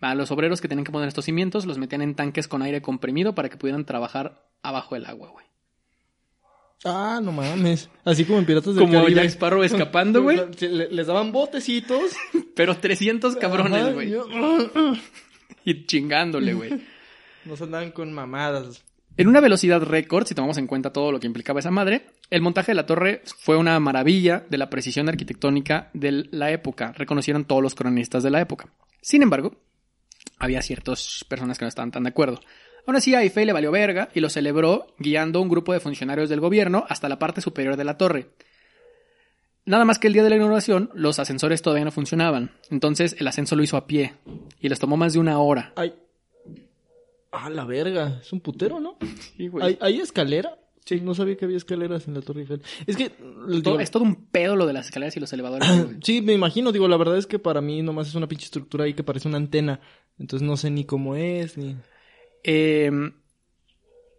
[0.00, 2.82] A los obreros que tenían que poner estos cimientos los metían en tanques con aire
[2.82, 5.46] comprimido para que pudieran trabajar abajo del agua, güey.
[6.84, 7.88] Ah, no mames.
[8.04, 9.20] Así como en Piratas del Como Caribe.
[9.22, 10.40] Jack Sparrow escapando, güey.
[10.90, 12.12] Les daban botecitos.
[12.56, 14.10] Pero 300 cabrones, güey.
[14.10, 14.26] yo-
[15.64, 16.82] Y chingándole, güey.
[17.44, 18.82] Nos andaban con mamadas.
[19.16, 22.40] En una velocidad récord, si tomamos en cuenta todo lo que implicaba esa madre, el
[22.40, 27.44] montaje de la torre fue una maravilla de la precisión arquitectónica de la época, reconocieron
[27.44, 28.72] todos los cronistas de la época.
[29.02, 29.54] Sin embargo,
[30.38, 32.40] había ciertas personas que no estaban tan de acuerdo.
[32.86, 36.40] Aún así, a le valió verga y lo celebró guiando un grupo de funcionarios del
[36.40, 38.30] gobierno hasta la parte superior de la torre.
[39.64, 42.50] Nada más que el día de la inauguración, los ascensores todavía no funcionaban.
[42.70, 44.14] Entonces, el ascenso lo hizo a pie
[44.60, 45.72] y les tomó más de una hora.
[45.76, 45.94] Ay.
[47.30, 48.18] Ah, la verga.
[48.20, 48.96] Es un putero, ¿no?
[49.36, 49.64] Sí, güey.
[49.64, 50.58] ¿Hay, hay escalera?
[50.84, 51.00] Sí.
[51.00, 52.62] No sabía que había escaleras en la Torre Eiffel.
[52.88, 53.10] Es que...
[53.10, 55.68] Todo- digo, es todo un pedo lo de las escaleras y los elevadores.
[56.02, 56.72] Sí, me imagino.
[56.72, 59.28] Digo, la verdad es que para mí nomás es una pinche estructura ahí que parece
[59.28, 59.78] una antena.
[60.18, 61.76] Entonces no sé ni cómo es, ni...
[62.44, 62.90] Eh,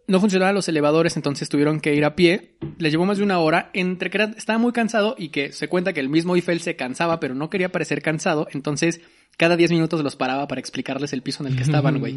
[0.06, 2.56] no funcionaban los elevadores, entonces tuvieron que ir a pie.
[2.78, 5.68] Les llevó más de una hora, entre que era- estaba muy cansado y que se
[5.68, 9.00] cuenta que el mismo Eiffel se cansaba, pero no quería parecer cansado, entonces
[9.38, 12.12] cada 10 minutos los paraba para explicarles el piso en el que estaban, güey.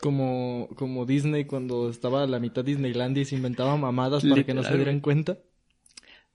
[0.00, 4.54] Como, como Disney cuando estaba a la mitad Disneylandia y se inventaba mamadas para que
[4.54, 5.38] no se dieran cuenta.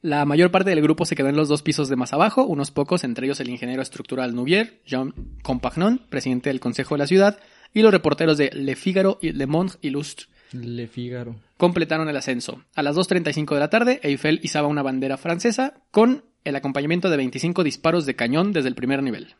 [0.02, 2.72] La mayor parte del grupo se quedó en los dos pisos de más abajo, unos
[2.72, 7.40] pocos, entre ellos el ingeniero estructural Nouvier, Jean Compagnon, presidente del Consejo de la Ciudad,
[7.74, 10.28] y los reporteros de Le Figaro y Le Monde Illustre.
[10.54, 11.36] Le Figaro.
[11.58, 12.64] completaron el ascenso.
[12.76, 17.18] A las 2.35 de la tarde, Eiffel izaba una bandera francesa con el acompañamiento de
[17.18, 19.36] 25 disparos de cañón desde el primer nivel.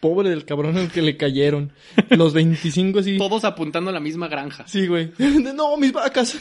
[0.00, 1.72] Pobre del cabrón al que le cayeron.
[2.10, 3.18] Los 25 sí.
[3.18, 4.66] Todos apuntando a la misma granja.
[4.66, 5.12] Sí, güey.
[5.54, 6.38] No, mis vacas.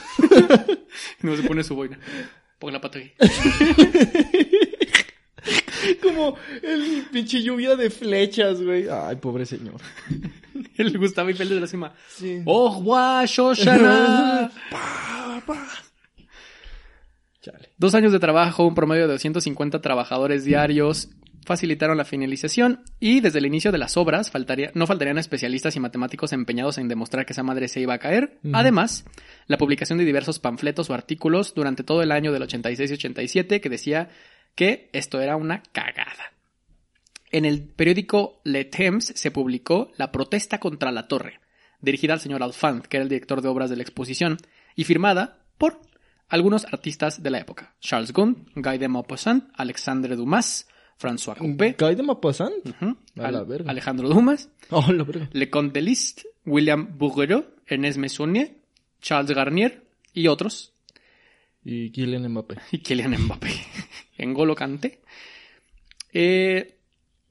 [1.22, 2.00] No se pone su boina.
[2.58, 3.14] Pon la pata ahí.
[6.04, 8.88] Como el pinche lluvia de flechas, güey.
[8.90, 9.76] Ay, pobre señor.
[10.88, 11.94] El Gustavo Eiffel desde la cima.
[12.08, 12.42] Sí.
[12.46, 14.50] ¡Oh, guau, Shoshana!
[14.72, 15.68] Pa, pa.
[17.42, 17.70] Chale.
[17.78, 21.10] Dos años de trabajo, un promedio de 250 trabajadores diarios
[21.46, 25.80] facilitaron la finalización y desde el inicio de las obras faltaría, no faltarían especialistas y
[25.80, 28.40] matemáticos empeñados en demostrar que esa madre se iba a caer.
[28.54, 29.06] Además,
[29.48, 33.62] la publicación de diversos panfletos o artículos durante todo el año del 86 y 87
[33.62, 34.10] que decía
[34.56, 36.34] que esto era una cagada.
[37.32, 41.40] En el periódico Le Temps se publicó La protesta contra la torre,
[41.82, 44.38] dirigida al señor Alphand, que era el director de obras de la exposición,
[44.76, 45.80] y firmada por
[46.28, 47.76] algunos artistas de la época.
[47.80, 50.68] Charles Gund, Guy de Maupassant, Alexandre Dumas,
[51.00, 52.54] François Coupé, ¿Guy de Maupassant?
[53.18, 53.70] A la verga.
[53.70, 55.30] Alejandro Dumas, Oh, la verga.
[55.32, 58.58] Le Comte de Liszt, William Bouguereau, Ernest Meissonier,
[59.02, 60.74] Charles Garnier y otros,
[61.64, 62.56] Y Kylian Mbappé.
[62.72, 63.50] y Kylian Mbappé,
[64.20, 65.02] N'Golo Kanté.
[66.12, 66.79] Eh,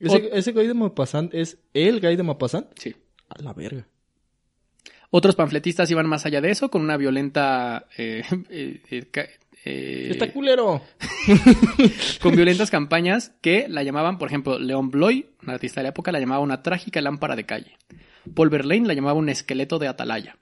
[0.01, 2.67] ¿Ese, ese Guy de Maupassant es el Guy de Maupassant?
[2.79, 2.95] sí.
[3.31, 3.87] A la verga.
[5.11, 7.87] Otros panfletistas iban más allá de eso, con una violenta...
[7.99, 9.07] eh, eh, eh,
[9.65, 10.81] eh, Está culero.
[12.23, 16.11] con violentas campañas que la llamaban, por ejemplo, Leon Bloy, un artista de la época,
[16.13, 17.77] la llamaba una trágica lámpara de calle.
[18.35, 20.39] Paul Verlaine la llamaba un esqueleto de atalaya.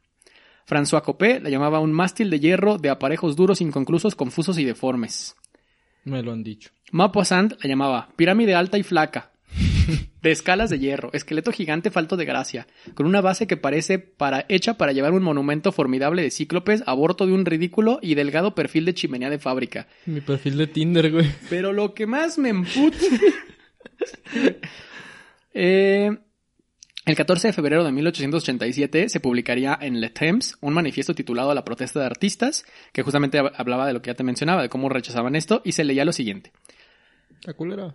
[0.68, 5.34] François Copé la llamaba un mástil de hierro de aparejos duros, inconclusos, confusos y deformes.
[6.04, 6.70] Me lo han dicho.
[6.92, 9.32] Maupassant la llamaba pirámide alta y flaca,
[10.22, 14.44] de escalas de hierro, esqueleto gigante falto de gracia, con una base que parece para,
[14.48, 18.84] hecha para llevar un monumento formidable de cíclopes, aborto de un ridículo y delgado perfil
[18.84, 19.86] de chimenea de fábrica.
[20.06, 21.30] Mi perfil de Tinder, güey.
[21.48, 22.98] Pero lo que más me emputa.
[25.58, 26.10] Eh,
[27.06, 31.64] el 14 de febrero de 1887 se publicaría en Le Temps un manifiesto titulado La
[31.64, 34.88] protesta de artistas, que justamente hab- hablaba de lo que ya te mencionaba, de cómo
[34.88, 36.52] rechazaban esto, y se leía lo siguiente.
[37.40, 37.94] Está culera.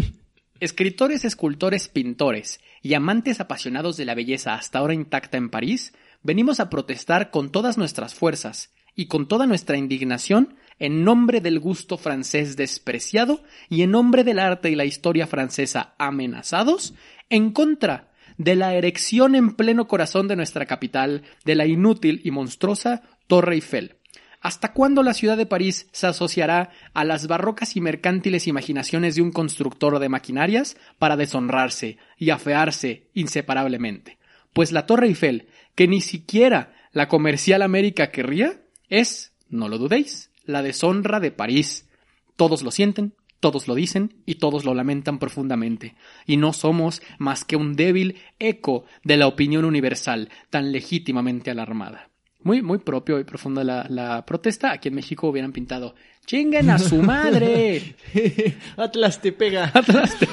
[0.60, 6.60] Escritores, escultores, pintores y amantes apasionados de la belleza hasta ahora intacta en París, venimos
[6.60, 11.96] a protestar con todas nuestras fuerzas y con toda nuestra indignación en nombre del gusto
[11.96, 16.92] francés despreciado y en nombre del arte y la historia francesa amenazados,
[17.30, 22.30] en contra de la erección en pleno corazón de nuestra capital de la inútil y
[22.30, 23.96] monstruosa Torre Eiffel.
[24.42, 29.22] ¿Hasta cuándo la ciudad de París se asociará a las barrocas y mercantiles imaginaciones de
[29.22, 34.18] un constructor de maquinarias para deshonrarse y afearse inseparablemente?
[34.52, 40.32] Pues la Torre Eiffel, que ni siquiera la comercial América querría, es, no lo dudéis,
[40.44, 41.88] la deshonra de París.
[42.34, 45.94] Todos lo sienten, todos lo dicen y todos lo lamentan profundamente.
[46.26, 52.11] Y no somos más que un débil eco de la opinión universal, tan legítimamente alarmada.
[52.44, 54.72] Muy, muy propio y profunda la, la protesta.
[54.72, 55.94] Aquí en México hubieran pintado
[56.26, 57.96] ¡Chinguen a su madre!
[58.76, 59.70] Atlas te pega.
[59.74, 60.28] Atlas te-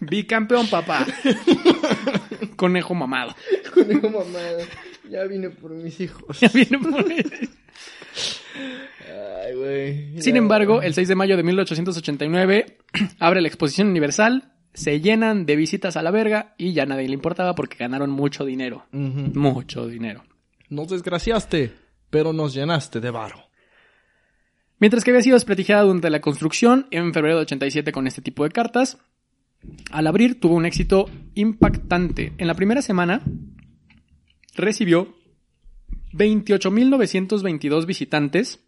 [0.00, 1.06] Bicampeón, papá.
[2.56, 3.34] Conejo mamado.
[3.72, 4.64] Conejo mamada.
[5.10, 6.38] Ya vine por mis hijos.
[6.40, 7.04] Ya viene por-
[9.46, 10.20] Ay, güey.
[10.22, 12.78] Sin embargo, el 6 de mayo de 1889
[13.18, 17.14] abre la exposición universal, se llenan de visitas a la verga y ya nadie le
[17.14, 18.86] importaba porque ganaron mucho dinero.
[18.92, 20.24] Mucho dinero.
[20.74, 21.72] Nos desgraciaste,
[22.10, 23.48] pero nos llenaste de varo.
[24.80, 28.42] Mientras que había sido desprestigiada durante la construcción en febrero de 87 con este tipo
[28.42, 28.98] de cartas,
[29.92, 32.32] al abrir tuvo un éxito impactante.
[32.38, 33.22] En la primera semana
[34.56, 35.14] recibió
[36.12, 38.58] 28.922 visitantes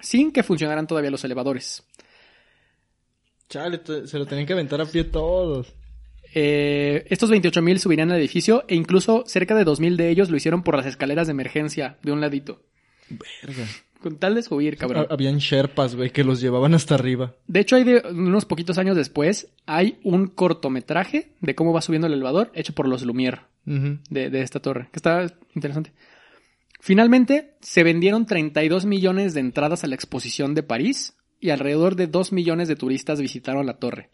[0.00, 1.84] sin que funcionaran todavía los elevadores.
[3.48, 5.72] Chale, se lo tenían que aventar a pie todos.
[6.34, 10.62] Eh, estos 28.000 subirían al edificio e incluso cerca de 2.000 de ellos lo hicieron
[10.62, 12.62] por las escaleras de emergencia de un ladito.
[13.08, 13.64] Verga.
[14.02, 15.06] Con tal de subir, cabrón.
[15.08, 17.34] Ha- Habían sherpas, güey, que los llevaban hasta arriba.
[17.46, 22.06] De hecho, hay de, unos poquitos años después, hay un cortometraje de cómo va subiendo
[22.06, 25.92] el elevador hecho por los Lumière de, de esta torre, que está interesante.
[26.80, 32.06] Finalmente, se vendieron 32 millones de entradas a la exposición de París y alrededor de
[32.06, 34.10] 2 millones de turistas visitaron la torre.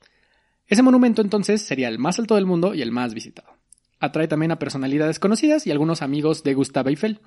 [0.73, 3.59] Ese monumento entonces sería el más alto del mundo y el más visitado.
[4.01, 7.21] Atrae también a personalidades conocidas y algunos amigos de Gustave Eiffel.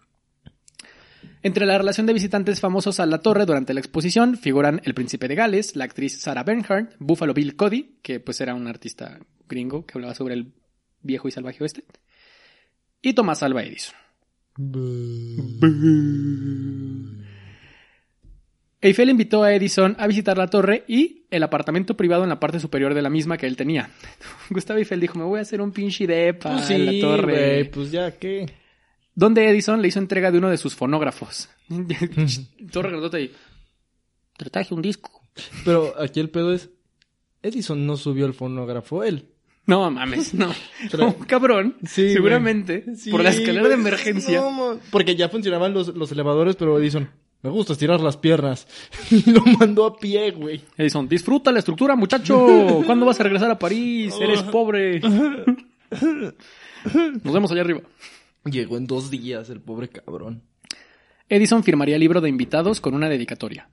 [1.43, 5.27] Entre la relación de visitantes famosos a la torre durante la exposición figuran el príncipe
[5.27, 9.85] de Gales, la actriz Sarah Bernhardt, Buffalo Bill Cody, que pues era un artista gringo
[9.85, 10.51] que hablaba sobre el
[11.03, 11.85] viejo y salvaje oeste,
[12.99, 13.93] y Thomas Alva Edison.
[18.85, 22.59] Eiffel invitó a Edison a visitar la torre y el apartamento privado en la parte
[22.59, 23.89] superior de la misma que él tenía.
[24.51, 27.65] Gustavo Eiffel dijo, me voy a hacer un pinche depa Pues en la torre.
[27.65, 28.45] pues ya, ¿qué?
[29.15, 31.49] Donde Edison le hizo entrega de uno de sus fonógrafos.
[32.71, 33.31] Torre grandota y...
[34.37, 35.09] Te traje un disco.
[35.63, 36.69] Pero aquí el pedo es...
[37.41, 39.29] Edison no subió el fonógrafo, él.
[39.65, 40.53] No mames, no.
[41.27, 41.77] Cabrón.
[41.87, 42.85] Sí, seguramente.
[42.95, 44.41] Sí, por la escalera de emergencia.
[44.41, 47.09] no, porque ya funcionaban los, los elevadores, pero Edison,
[47.45, 48.67] me gusta estirar las piernas.
[49.11, 50.61] Y lo mandó a pie, güey.
[50.75, 52.81] Edison, disfruta la estructura, muchacho.
[52.87, 54.15] ¿Cuándo vas a regresar a París?
[54.19, 54.99] Eres pobre.
[54.99, 56.33] Nos
[57.33, 57.81] vemos allá arriba.
[58.45, 60.41] Llegó en dos días el pobre cabrón.
[61.29, 63.69] Edison firmaría el libro de invitados con una dedicatoria.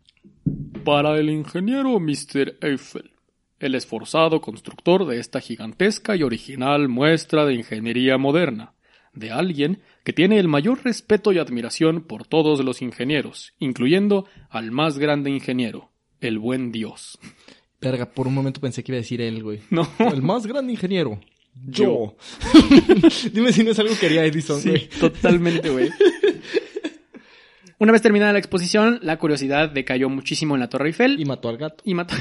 [0.85, 2.59] Para el ingeniero Mr.
[2.61, 3.13] Eiffel,
[3.59, 8.75] el esforzado constructor de esta gigantesca y original muestra de ingeniería moderna,
[9.15, 14.71] de alguien que tiene el mayor respeto y admiración por todos los ingenieros, incluyendo al
[14.73, 15.91] más grande ingeniero,
[16.21, 17.19] el buen Dios.
[17.81, 19.61] Verga, por un momento pensé que iba a decir él, güey.
[19.71, 19.89] No.
[19.99, 21.21] El más grande ingeniero.
[21.67, 22.17] Yo.
[23.33, 24.89] Dime si no es algo que haría Edison, Sí, güey.
[24.89, 25.91] totalmente, güey.
[27.79, 31.49] Una vez terminada la exposición, la curiosidad decayó muchísimo en la Torre Eiffel Y mató
[31.49, 31.83] al gato.
[31.85, 32.15] y mató.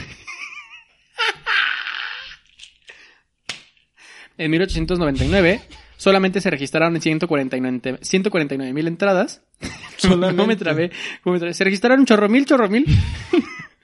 [4.37, 5.61] en 1899
[6.01, 9.43] solamente se registraron 149 mil entradas.
[10.03, 10.89] No me trabé,
[11.23, 11.53] no me trabé.
[11.53, 12.87] Se registraron chorro mil, chorro mil.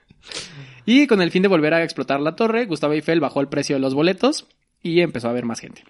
[0.88, 3.76] y con el fin de volver a explotar la torre, Gustavo Eiffel bajó el precio
[3.76, 4.48] de los boletos
[4.82, 5.84] y empezó a haber más gente.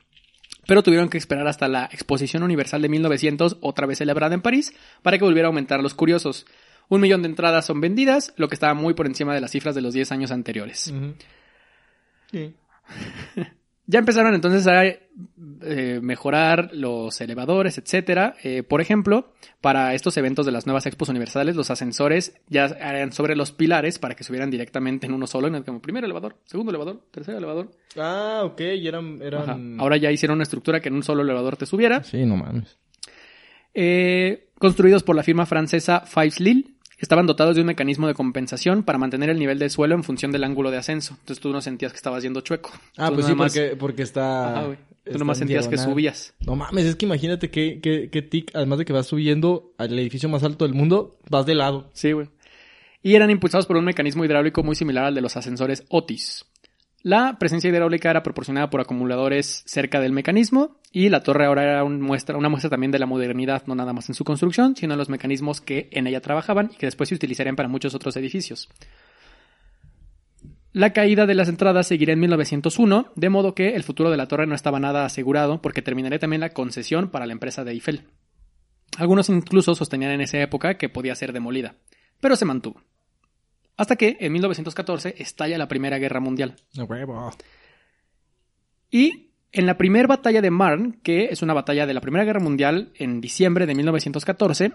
[0.65, 4.73] Pero tuvieron que esperar hasta la Exposición Universal de 1900, otra vez celebrada en París,
[5.03, 6.45] para que volviera a aumentar los curiosos.
[6.89, 9.75] Un millón de entradas son vendidas, lo que estaba muy por encima de las cifras
[9.75, 10.93] de los 10 años anteriores.
[12.31, 12.53] Sí.
[13.89, 18.35] Ya empezaron entonces a eh, mejorar los elevadores, etcétera.
[18.43, 19.31] Eh, por ejemplo,
[19.61, 23.97] para estos eventos de las nuevas expos universales, los ascensores ya eran sobre los pilares
[23.97, 27.35] para que subieran directamente en uno solo, en el como primer elevador, segundo elevador, tercer
[27.35, 27.71] elevador.
[27.97, 29.21] Ah, ok, y eran...
[29.21, 29.79] eran...
[29.79, 32.03] Ahora ya hicieron una estructura que en un solo elevador te subiera.
[32.03, 32.77] Sí, no mames.
[33.73, 38.83] Eh, construidos por la firma francesa Fives Lille, estaban dotados de un mecanismo de compensación
[38.83, 41.15] para mantener el nivel del suelo en función del ángulo de ascenso.
[41.19, 42.71] Entonces tú no sentías que estabas yendo chueco.
[42.97, 44.51] Ah, Tú pues sí, más- porque, porque está...
[44.57, 44.77] Ajá, güey.
[45.11, 46.33] Tú nomás en sentías que subías.
[46.45, 49.97] No mames, es que imagínate que, que, que tic, además de que vas subiendo al
[49.97, 51.89] edificio más alto del mundo, vas de lado.
[51.93, 52.27] Sí, güey.
[53.03, 56.45] Y eran impulsados por un mecanismo hidráulico muy similar al de los ascensores Otis.
[57.03, 61.85] La presencia hidráulica era proporcionada por acumuladores cerca del mecanismo y la torre ahora era
[61.85, 64.97] muestra, una muestra también de la modernidad, no nada más en su construcción, sino en
[64.97, 68.67] los mecanismos que en ella trabajaban y que después se utilizarían para muchos otros edificios.
[70.73, 74.27] La caída de las entradas seguirá en 1901, de modo que el futuro de la
[74.27, 78.03] torre no estaba nada asegurado porque terminaría también la concesión para la empresa de Eiffel.
[78.97, 81.75] Algunos incluso sostenían en esa época que podía ser demolida,
[82.19, 82.81] pero se mantuvo.
[83.77, 86.55] Hasta que, en 1914, estalla la Primera Guerra Mundial.
[88.89, 92.39] Y en la primera batalla de Marne, que es una batalla de la Primera Guerra
[92.39, 94.73] Mundial en diciembre de 1914,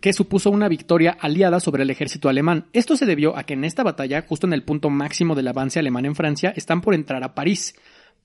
[0.00, 2.66] que supuso una victoria aliada sobre el ejército alemán.
[2.72, 5.78] Esto se debió a que en esta batalla, justo en el punto máximo del avance
[5.78, 7.74] alemán en Francia, están por entrar a París.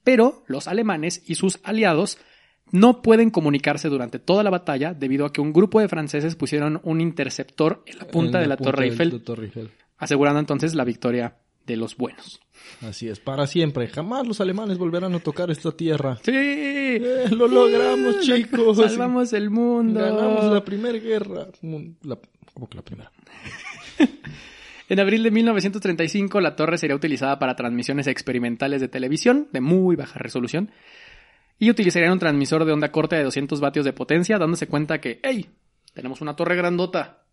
[0.03, 2.19] Pero los alemanes y sus aliados
[2.71, 6.79] no pueden comunicarse durante toda la batalla debido a que un grupo de franceses pusieron
[6.83, 9.71] un interceptor en la punta En de la Torre Eiffel, de Torre Eiffel.
[9.97, 12.39] asegurando entonces la victoria de los buenos.
[12.81, 13.87] Así es, para siempre.
[13.87, 16.17] Jamás los alemanes volverán a tocar esta tierra.
[16.23, 16.31] ¡Sí!
[16.33, 18.77] Eh, lo logramos, chicos.
[18.77, 19.99] Salvamos el mundo.
[19.99, 21.47] Ganamos la primera guerra.
[22.03, 22.17] La,
[22.53, 23.11] ¿Cómo que la primera?
[24.89, 29.95] En abril de 1935, la torre sería utilizada para transmisiones experimentales de televisión de muy
[29.95, 30.71] baja resolución.
[31.59, 35.19] Y utilizarían un transmisor de onda corta de 200 vatios de potencia, dándose cuenta que,
[35.23, 35.49] hey,
[35.93, 37.23] tenemos una torre grandota.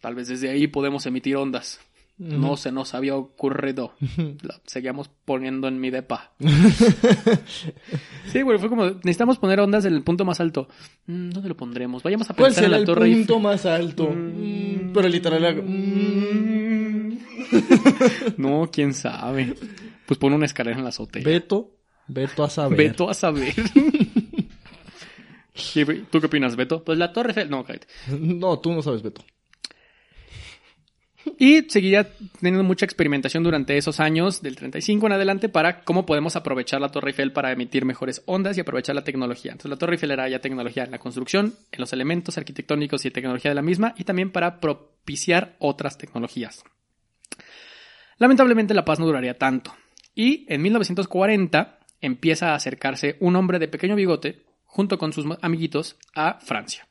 [0.00, 1.80] Tal vez desde ahí podemos emitir ondas.
[2.18, 3.94] No se nos había ocurrido.
[4.42, 6.32] La seguíamos poniendo en mi depa.
[8.26, 10.68] sí, güey, fue como, necesitamos poner ondas en el punto más alto.
[11.06, 12.02] Mm, ¿Dónde lo pondremos?
[12.02, 13.26] Vayamos a ¿Cuál pensar en la el torre Eiffel.
[13.26, 14.10] punto más alto?
[14.10, 15.44] Mm, pero literal...
[15.44, 17.18] hago- mm.
[18.36, 19.54] No, quién sabe.
[20.06, 21.22] Pues pon una escalera en la azotea.
[21.24, 21.70] Beto,
[22.12, 22.78] Beto a saber.
[22.78, 23.54] Beto a saber.
[25.74, 26.82] ¿Y ¿Tú qué opinas, Beto?
[26.84, 27.50] Pues la Torre Eiffel.
[27.50, 27.86] No, cállate.
[28.18, 29.24] No, tú no sabes, Beto.
[31.38, 32.08] Y seguiría
[32.40, 36.90] teniendo mucha experimentación durante esos años, del 35 en adelante, para cómo podemos aprovechar la
[36.90, 39.52] Torre Eiffel para emitir mejores ondas y aprovechar la tecnología.
[39.52, 43.10] Entonces, la Torre Eiffel era ya tecnología en la construcción, en los elementos arquitectónicos y
[43.10, 46.64] tecnología de la misma, y también para propiciar otras tecnologías.
[48.18, 49.74] Lamentablemente, la paz no duraría tanto.
[50.14, 55.96] Y en 1940 empieza a acercarse un hombre de pequeño bigote, junto con sus amiguitos,
[56.14, 56.86] a Francia.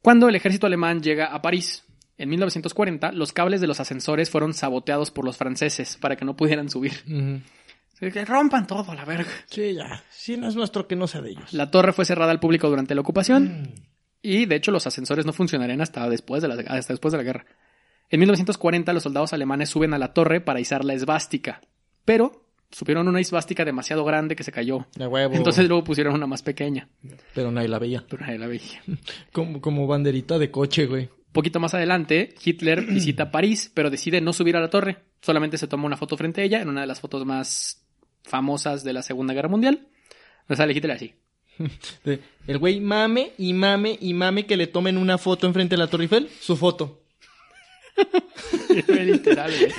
[0.00, 1.84] Cuando el ejército alemán llega a París,
[2.18, 6.36] en 1940, los cables de los ascensores fueron saboteados por los franceses para que no
[6.36, 6.92] pudieran subir.
[7.98, 9.30] Que rompan todo, la verga.
[9.46, 10.02] Sí, ya.
[10.10, 11.52] Si no es nuestro, que no sea de ellos.
[11.52, 13.74] La torre fue cerrada al público durante la ocupación
[14.20, 17.24] y, de hecho, los ascensores no funcionarían hasta después de la, hasta después de la
[17.24, 17.46] guerra.
[18.10, 21.60] En 1940, los soldados alemanes suben a la torre para izar la esvástica,
[22.04, 24.86] pero subieron una esvástica demasiado grande que se cayó.
[24.96, 25.34] De huevo.
[25.34, 26.88] Entonces luego pusieron una más pequeña,
[27.34, 28.04] Pero nadie la veía.
[28.08, 28.82] pero nadie la veía.
[29.32, 31.08] Como, como banderita de coche, güey.
[31.32, 34.98] Poquito más adelante, Hitler visita París, pero decide no subir a la torre.
[35.20, 37.84] Solamente se toma una foto frente a ella, en una de las fotos más
[38.24, 39.86] famosas de la Segunda Guerra Mundial.
[40.48, 41.14] Donde sale Hitler así.
[42.46, 45.86] El güey mame y mame y mame que le tomen una foto enfrente de la
[45.88, 46.28] Torre Eiffel.
[46.40, 47.02] Su foto.
[48.88, 49.72] Literal, güey.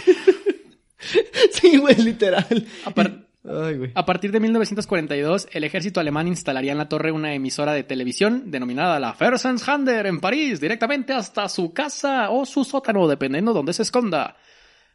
[1.52, 2.46] Sí, güey, literal.
[2.86, 3.92] Apar- Ay, güey.
[3.94, 8.50] A partir de 1942, el ejército alemán instalaría en la torre una emisora de televisión
[8.52, 13.82] denominada la Fernsehsender en París, directamente hasta su casa o su sótano, dependiendo donde se
[13.82, 14.38] esconda.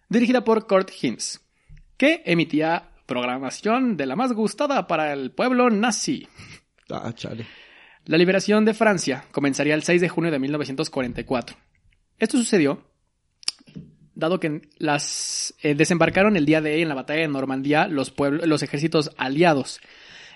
[0.08, 1.40] Dirigida por Kurt Hinz,
[1.98, 6.26] que emitía programación de la más gustada para el pueblo nazi.
[6.90, 7.46] Ah, chale.
[8.06, 11.54] La liberación de Francia comenzaría el 6 de junio de 1944.
[12.18, 12.82] Esto sucedió
[14.18, 18.10] dado que las eh, desembarcaron el día de hoy en la batalla de Normandía los,
[18.10, 19.80] pueblos, los ejércitos aliados.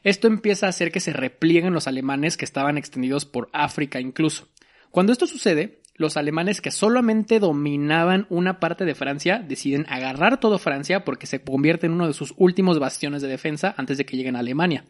[0.04, 4.48] Esto empieza a hacer que se replieguen los alemanes que estaban extendidos por África incluso.
[4.90, 10.58] Cuando esto sucede, los alemanes que solamente dominaban una parte de Francia deciden agarrar todo
[10.58, 14.16] Francia porque se convierte en uno de sus últimos bastiones de defensa antes de que
[14.16, 14.84] lleguen a Alemania.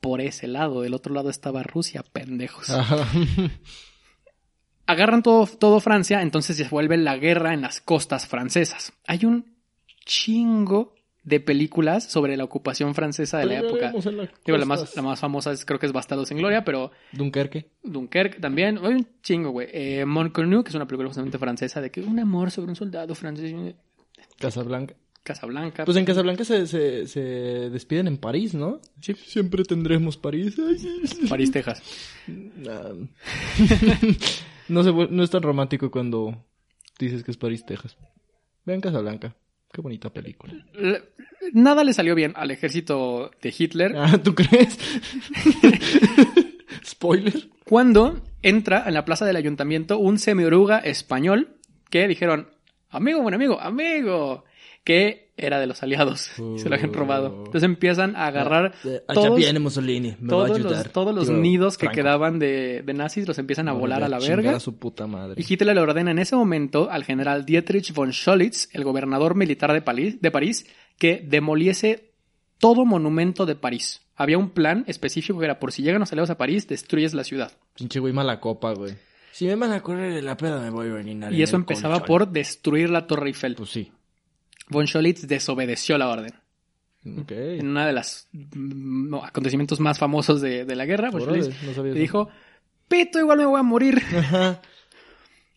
[0.00, 2.68] Por ese lado, del otro lado estaba Rusia, pendejos.
[4.86, 8.92] agarran todo, todo Francia, entonces se vuelve la guerra en las costas francesas.
[9.06, 9.56] Hay un
[10.04, 13.92] chingo de películas sobre la ocupación francesa de la época.
[14.44, 17.66] Digo, la más, la más famosa es, creo que es Bastardos en Gloria, pero Dunkerque.
[17.82, 18.78] Dunkerque también.
[18.78, 19.66] Hay un chingo, güey.
[19.72, 23.16] Eh, Montcornu, que es una película justamente francesa de que un amor sobre un soldado
[23.16, 23.52] francés.
[24.38, 24.94] Casablanca.
[25.24, 25.84] Casablanca.
[25.84, 27.20] Pues en Casablanca se, se, se
[27.70, 28.80] despiden en París, ¿no?
[29.00, 29.14] Sí.
[29.14, 30.54] Siempre tendremos París.
[31.28, 31.82] París, Texas.
[34.68, 36.44] No, se, no es tan romántico cuando
[36.98, 37.96] dices que es París, Texas.
[38.64, 39.34] Vean Casablanca.
[39.72, 40.54] Qué bonita película.
[41.52, 44.78] Nada le salió bien al ejército de Hitler Ah, ¿tú crees?
[46.84, 47.34] Spoiler.
[47.64, 51.56] cuando entra en la plaza del ayuntamiento un semioruga español
[51.90, 52.48] que dijeron,
[52.90, 54.44] amigo, buen amigo, amigo,
[54.86, 57.26] que era de los aliados y se lo habían robado.
[57.38, 60.14] Entonces empiezan a agarrar Allá todos, viene Mussolini.
[60.20, 60.84] Me va a todos ayudar.
[60.84, 61.96] los, todos los nidos que Franco.
[61.96, 64.56] quedaban de, de nazis, los empiezan a volar a la verga.
[64.56, 65.42] a su puta madre.
[65.42, 69.72] Y Hitler le ordena en ese momento al general Dietrich von Scholitz, el gobernador militar
[69.72, 70.66] de París, de París,
[70.98, 72.12] que demoliese
[72.58, 74.02] todo monumento de París.
[74.14, 77.24] Había un plan específico que era por si llegan los aliados a París, destruyes la
[77.24, 77.50] ciudad.
[77.76, 78.94] Pinche güey mala copa, güey.
[79.32, 81.30] Si me van a correr de la peda, me voy a orinar.
[81.34, 82.06] Y eso empezaba colchón.
[82.06, 83.56] por destruir la Torre Eiffel.
[83.56, 83.92] Pues sí.
[84.68, 86.34] Von Scholitz desobedeció la orden.
[87.20, 87.30] Ok.
[87.30, 91.50] En una de las mm, no, acontecimientos más famosos de, de la guerra, von Scholitz
[91.62, 92.28] no le dijo,
[92.88, 94.02] Pito, igual me voy a morir.
[94.16, 94.60] Ajá.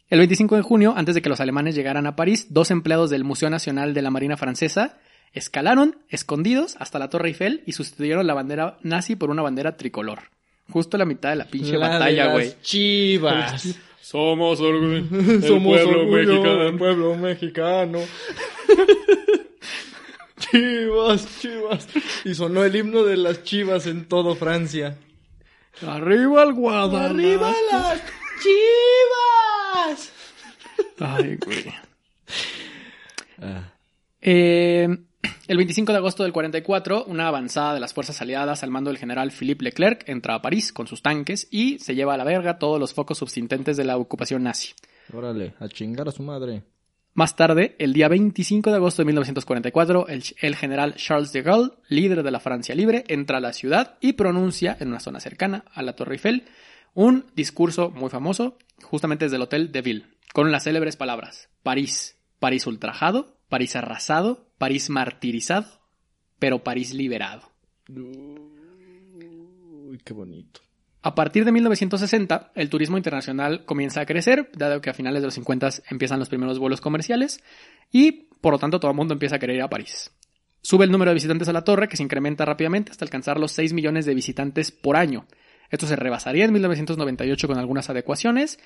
[0.10, 3.24] El 25 de junio, antes de que los alemanes llegaran a París, dos empleados del
[3.24, 4.98] Museo Nacional de la Marina Francesa
[5.34, 10.20] escalaron, escondidos, hasta la Torre Eiffel y sustituyeron la bandera nazi por una bandera tricolor.
[10.72, 12.56] Justo a la mitad de la pinche La batalla, güey.
[12.62, 13.80] Chivas.
[14.10, 18.00] Somos orgullo Somos orgullo del pueblo mexicano.
[20.40, 21.88] chivas, chivas.
[22.26, 24.98] Y sonó el himno de las chivas en todo Francia.
[25.86, 27.10] Arriba el Guadalajara.
[27.12, 28.02] ¡Arriba las
[28.42, 30.12] chivas!
[30.98, 31.66] Ay, güey.
[33.40, 33.72] Ah.
[34.22, 34.88] Eh,
[35.50, 39.00] El 25 de agosto del 44, una avanzada de las fuerzas aliadas al mando del
[39.00, 42.60] general Philippe Leclerc entra a París con sus tanques y se lleva a la verga
[42.60, 44.76] todos los focos subsistentes de la ocupación nazi.
[45.12, 46.66] Órale, a chingar a su madre.
[47.16, 51.72] Más tarde, el día 25 de agosto de 1944, el, el, general Charles de Gaulle,
[51.88, 55.66] líder de la Francia Libre, entra a la ciudad y pronuncia en una zona cercana
[55.74, 56.44] a la Torre Eiffel
[56.94, 62.20] un discurso muy famoso, justamente desde el Hotel de Ville, con las célebres palabras París,
[62.38, 65.82] París ultrajado, París arrasado, París martirizado,
[66.38, 67.52] pero París liberado.
[67.90, 68.48] Uy,
[70.04, 70.62] qué bonito.
[71.02, 75.28] A partir de 1960, el turismo internacional comienza a crecer, dado que a finales de
[75.28, 77.42] los 50 empiezan los primeros vuelos comerciales
[77.92, 80.12] y, por lo tanto, todo el mundo empieza a querer ir a París.
[80.62, 83.54] Sube el número de visitantes a la torre, que se incrementa rápidamente hasta alcanzar los
[83.54, 85.26] 6 millones de visitantes por año.
[85.70, 88.60] Esto se rebasaría en 1998 con algunas adecuaciones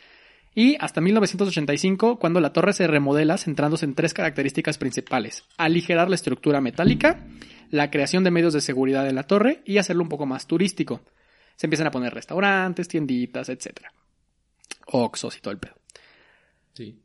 [0.55, 5.43] y hasta 1985 cuando la torre se remodela centrándose en tres características principales.
[5.57, 7.25] Aligerar la estructura metálica,
[7.69, 11.01] la creación de medios de seguridad en la torre y hacerlo un poco más turístico.
[11.55, 13.81] Se empiezan a poner restaurantes, tienditas, etc.
[14.87, 15.75] Oxos y todo el pedo.
[16.73, 17.02] Sí.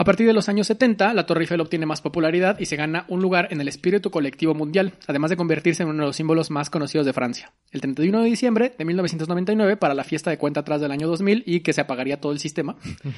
[0.00, 3.04] A partir de los años 70, la Torre Eiffel obtiene más popularidad y se gana
[3.08, 6.52] un lugar en el espíritu colectivo mundial, además de convertirse en uno de los símbolos
[6.52, 7.52] más conocidos de Francia.
[7.72, 11.42] El 31 de diciembre de 1999, para la fiesta de cuenta atrás del año 2000
[11.46, 12.76] y que se apagaría todo el sistema,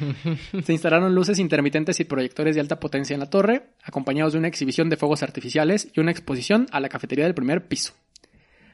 [0.64, 4.48] se instalaron luces intermitentes y proyectores de alta potencia en la torre, acompañados de una
[4.48, 7.92] exhibición de fuegos artificiales y una exposición a la cafetería del primer piso.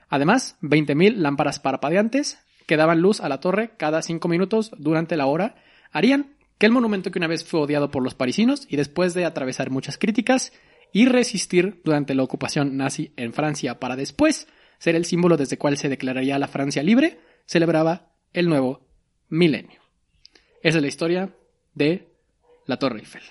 [0.08, 5.26] Además, 20.000 lámparas parpadeantes que daban luz a la torre cada 5 minutos durante la
[5.26, 5.56] hora
[5.90, 9.24] harían que el monumento que una vez fue odiado por los parisinos y después de
[9.24, 10.52] atravesar muchas críticas
[10.92, 14.48] y resistir durante la ocupación nazi en Francia para después
[14.78, 18.86] ser el símbolo desde el cual se declararía la Francia libre, celebraba el nuevo
[19.28, 19.80] milenio.
[20.62, 21.36] Esa es la historia
[21.74, 22.08] de
[22.66, 23.22] la Torre Eiffel.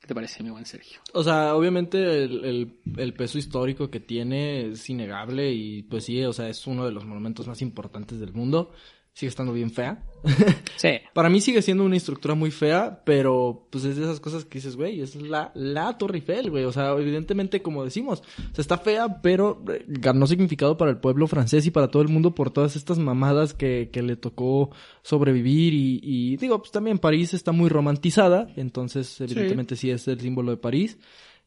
[0.00, 1.00] ¿Qué te parece, mi buen Sergio?
[1.14, 6.22] O sea, obviamente el, el, el, peso histórico que tiene es innegable y pues sí,
[6.24, 8.72] o sea, es uno de los monumentos más importantes del mundo
[9.14, 10.02] sigue estando bien fea.
[10.76, 10.98] Sí.
[11.14, 14.58] Para mí sigue siendo una estructura muy fea, pero pues es de esas cosas que
[14.58, 16.64] dices, güey, es la, la Torre Eiffel, güey.
[16.64, 20.98] O sea, evidentemente, como decimos, o sea, está fea, pero eh, ganó significado para el
[20.98, 24.70] pueblo francés y para todo el mundo por todas estas mamadas que, que le tocó
[25.02, 25.72] sobrevivir.
[25.72, 30.20] Y, y digo, pues también París está muy romantizada, entonces evidentemente sí, sí es el
[30.20, 30.98] símbolo de París.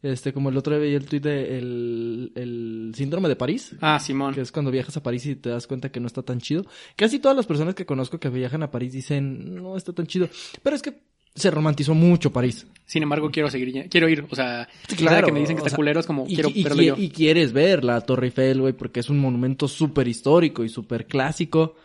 [0.02, 3.76] Este, como el otro día veía el tweet de el, el síndrome de París.
[3.82, 4.34] Ah, Simón.
[4.34, 6.66] Que es cuando viajas a París y te das cuenta que no está tan chido.
[6.96, 10.30] Casi todas las personas que conozco que viajan a París dicen, no está tan chido.
[10.62, 11.02] Pero es que
[11.38, 12.68] se romantizó mucho París.
[12.86, 15.76] Sin embargo, quiero seguir, quiero ir, o sea, claro, que me dicen que está sea,
[15.76, 16.96] culero es como, y, quiero y, verlo y, yo.
[16.98, 21.06] y quieres ver la Torre Eiffel, güey, porque es un monumento súper histórico y súper
[21.06, 21.76] clásico.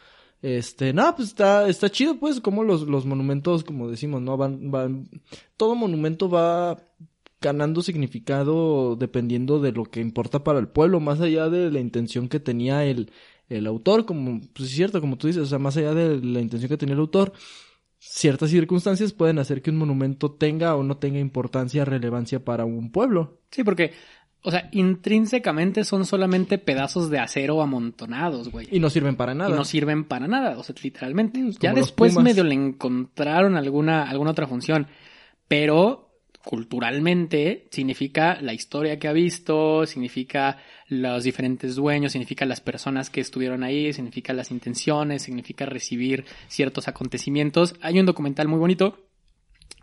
[0.40, 4.36] Este, no, pues está, está chido, pues, como los, los monumentos, como decimos, ¿no?
[4.36, 5.08] Van, van,
[5.56, 6.78] todo monumento va
[7.43, 12.28] ganando significado dependiendo de lo que importa para el pueblo, más allá de la intención
[12.28, 13.11] que tenía el,
[13.51, 16.40] el autor, como, pues es cierto, como tú dices, o sea, más allá de la
[16.40, 17.32] intención que tenía el autor,
[17.99, 22.90] ciertas circunstancias pueden hacer que un monumento tenga o no tenga importancia, relevancia para un
[22.90, 23.40] pueblo.
[23.51, 23.93] Sí, porque,
[24.43, 28.66] o sea, intrínsecamente son solamente pedazos de acero amontonados, güey.
[28.70, 29.51] Y no sirven para nada.
[29.51, 31.40] Y no sirven para nada, o sea, literalmente.
[31.40, 34.86] Como ya después medio le encontraron alguna, alguna otra función,
[35.47, 36.11] pero
[36.45, 43.20] culturalmente significa la historia que ha visto, significa los diferentes dueños, significa las personas que
[43.20, 47.74] estuvieron ahí, significa las intenciones, significa recibir ciertos acontecimientos.
[47.80, 49.07] Hay un documental muy bonito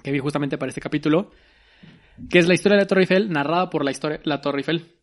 [0.04, 1.32] que vi justamente para este capítulo,
[2.30, 4.96] que es la historia de la Torre Eiffel, narrada por la historia la Torre Eiffel.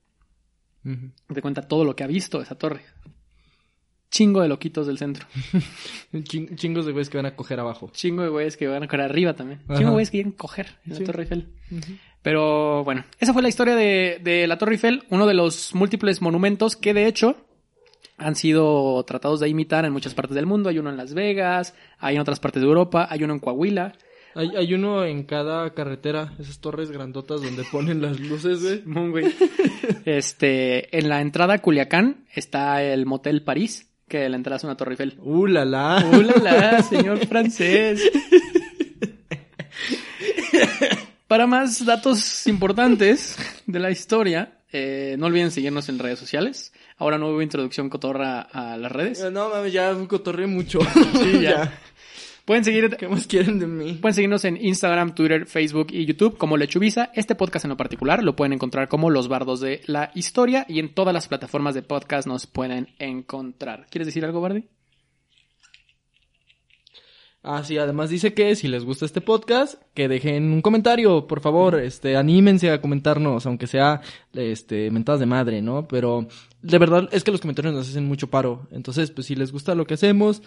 [0.85, 1.35] Uh -huh.
[1.35, 2.83] Te cuenta todo lo que ha visto esa torre.
[4.11, 5.27] Chingo de loquitos del centro.
[6.25, 7.91] Ching chingos de güeyes que van a coger abajo.
[7.93, 9.61] Chingo de güeyes que van a coger arriba también.
[9.67, 9.77] Ajá.
[9.79, 11.01] Chingo de güeyes que quieren coger en Sí.
[11.01, 11.49] la Torre Eiffel.
[11.71, 11.99] Uh -huh.
[12.23, 16.21] Pero bueno, esa fue la historia de, de la Torre Eiffel, uno de los múltiples
[16.23, 17.37] monumentos que de hecho
[18.19, 20.69] han sido tratados de imitar en muchas partes del mundo.
[20.71, 23.93] Hay uno en Las Vegas, hay en otras partes de Europa, hay uno en Coahuila.
[24.35, 29.25] Hay, hay uno en cada carretera, esas torres grandotas donde ponen las luces, güey.
[30.05, 34.77] Este, en la entrada a Culiacán está el Motel París, que la entrada es una
[34.77, 35.19] Torre Eiffel.
[35.21, 36.05] ¡Uh, la, la!
[36.13, 38.03] ¡Uh, la, la, señor francés!
[41.27, 43.37] Para más datos importantes
[43.67, 46.73] de la historia, eh, no olviden seguirnos en redes sociales.
[46.99, 49.21] Ahora no hubo introducción cotorra a las redes.
[49.33, 50.79] No mames, ya cotorré mucho.
[51.15, 51.81] Sí, ya.
[52.47, 53.95] Pueden seguir, ¿Qué más quieren de mí?
[53.95, 57.11] pueden seguirnos en Instagram, Twitter, Facebook y YouTube como Lechuvisa.
[57.13, 60.79] Este podcast en lo particular lo pueden encontrar como Los Bardos de la Historia y
[60.79, 63.89] en todas las plataformas de podcast nos pueden encontrar.
[63.91, 64.65] ¿Quieres decir algo, Bardi?
[67.43, 71.41] Ah, sí, además dice que si les gusta este podcast, que dejen un comentario, por
[71.41, 74.03] favor, este, anímense a comentarnos, aunque sea,
[74.35, 75.89] este, mentadas de madre, ¿no?
[75.89, 76.29] Pero,
[76.63, 78.69] de verdad, es que los comentarios nos hacen mucho paro.
[78.71, 80.43] Entonces, pues si les gusta lo que hacemos,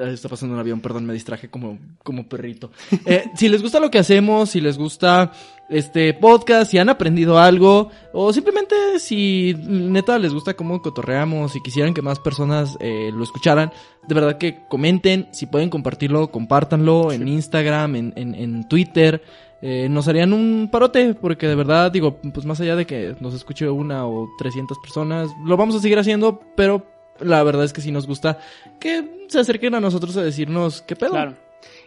[0.00, 2.70] Está pasando un avión, perdón, me distraje como, como perrito.
[3.04, 5.32] Eh, si les gusta lo que hacemos, si les gusta
[5.68, 11.62] este podcast, si han aprendido algo, o simplemente si neta les gusta cómo cotorreamos y
[11.62, 13.72] quisieran que más personas eh, lo escucharan,
[14.06, 19.22] de verdad que comenten, si pueden compartirlo, compártanlo en Instagram, en, en, en Twitter.
[19.64, 23.32] Eh, nos harían un parote, porque de verdad, digo, pues más allá de que nos
[23.32, 26.84] escuche una o 300 personas, lo vamos a seguir haciendo, pero
[27.24, 28.38] la verdad es que sí nos gusta
[28.80, 31.12] que se acerquen a nosotros a decirnos qué pedo.
[31.12, 31.34] Claro.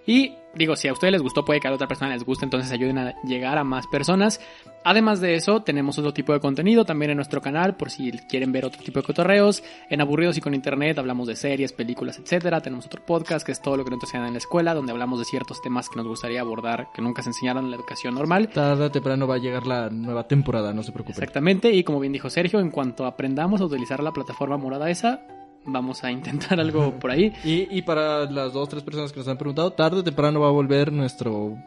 [0.05, 2.71] Y digo, si a ustedes les gustó, puede que a otra persona les guste, entonces
[2.71, 4.39] ayuden a llegar a más personas.
[4.83, 8.51] Además de eso, tenemos otro tipo de contenido también en nuestro canal, por si quieren
[8.51, 9.63] ver otro tipo de cotorreos.
[9.89, 12.61] En Aburridos y con Internet hablamos de series, películas, etcétera.
[12.61, 14.91] Tenemos otro podcast que es todo lo que no te enseñan en la escuela, donde
[14.91, 18.13] hablamos de ciertos temas que nos gustaría abordar que nunca se enseñaron en la educación
[18.13, 18.49] normal.
[18.49, 21.15] Tarde o temprano va a llegar la nueva temporada, no se preocupen.
[21.15, 25.21] Exactamente, y como bien dijo Sergio, en cuanto aprendamos a utilizar la plataforma morada esa,
[25.65, 27.33] vamos a intentar algo por ahí.
[27.43, 30.47] Y, y para las dos, tres personas que nos han preguntado, tarde o temprano va
[30.47, 31.57] a volver nuestro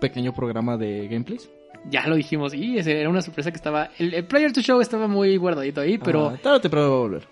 [0.00, 1.48] pequeño programa de gameplays.
[1.90, 3.90] Ya lo dijimos, y ese era una sorpresa que estaba.
[3.98, 6.96] El, el Player to Show estaba muy guardadito ahí, pero Ah, tarde o temprano va
[6.96, 7.22] a volver.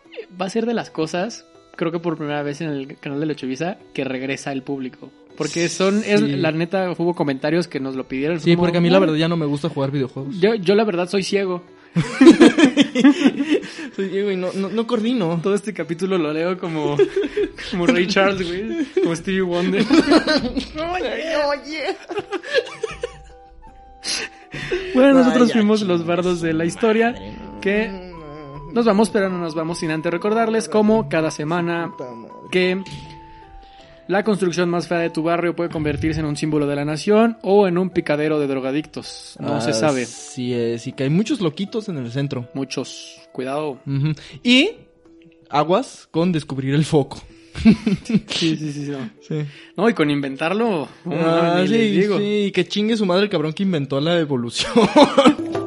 [0.41, 3.27] va a ser de las cosas, creo que por primera vez en el canal de
[3.27, 5.11] Lechuvisa, que regresa el público.
[5.37, 8.41] Porque son, es, la neta, hubo comentarios que nos lo pidieron.
[8.41, 10.41] Sí, porque a mí la "Ah, verdad ya no me gusta jugar videojuegos.
[10.41, 11.63] Yo, yo la verdad soy ciego.
[13.97, 15.41] Soy Diego y no, no, no coordino.
[15.43, 16.97] Todo este capítulo lo leo como,
[17.71, 18.85] como Ray Charles, güey.
[19.03, 19.85] Como Stevie Wonder.
[24.95, 27.15] Bueno, nosotros Vaya fuimos los bardos de la historia.
[27.61, 28.13] Que
[28.73, 31.93] nos vamos, pero no nos vamos sin antes recordarles, como cada semana,
[32.51, 32.83] que
[34.09, 37.39] la construcción más fea de tu barrio puede convertirse en un símbolo de la nación
[37.43, 39.37] o en un picadero de drogadictos.
[39.41, 40.07] No se sabe.
[40.07, 42.49] Sí, es, y que hay muchos loquitos en el centro.
[42.55, 43.21] Muchos.
[43.33, 43.79] Cuidado.
[44.43, 44.71] Y
[45.51, 47.21] aguas con descubrir el foco.
[48.29, 48.91] Sí, sí, sí.
[48.91, 49.47] No, Sí.
[49.77, 50.89] No, y con inventarlo.
[51.07, 52.19] Ah, sí, digo.
[52.19, 54.73] sí, que chingue su madre el cabrón que inventó la evolución.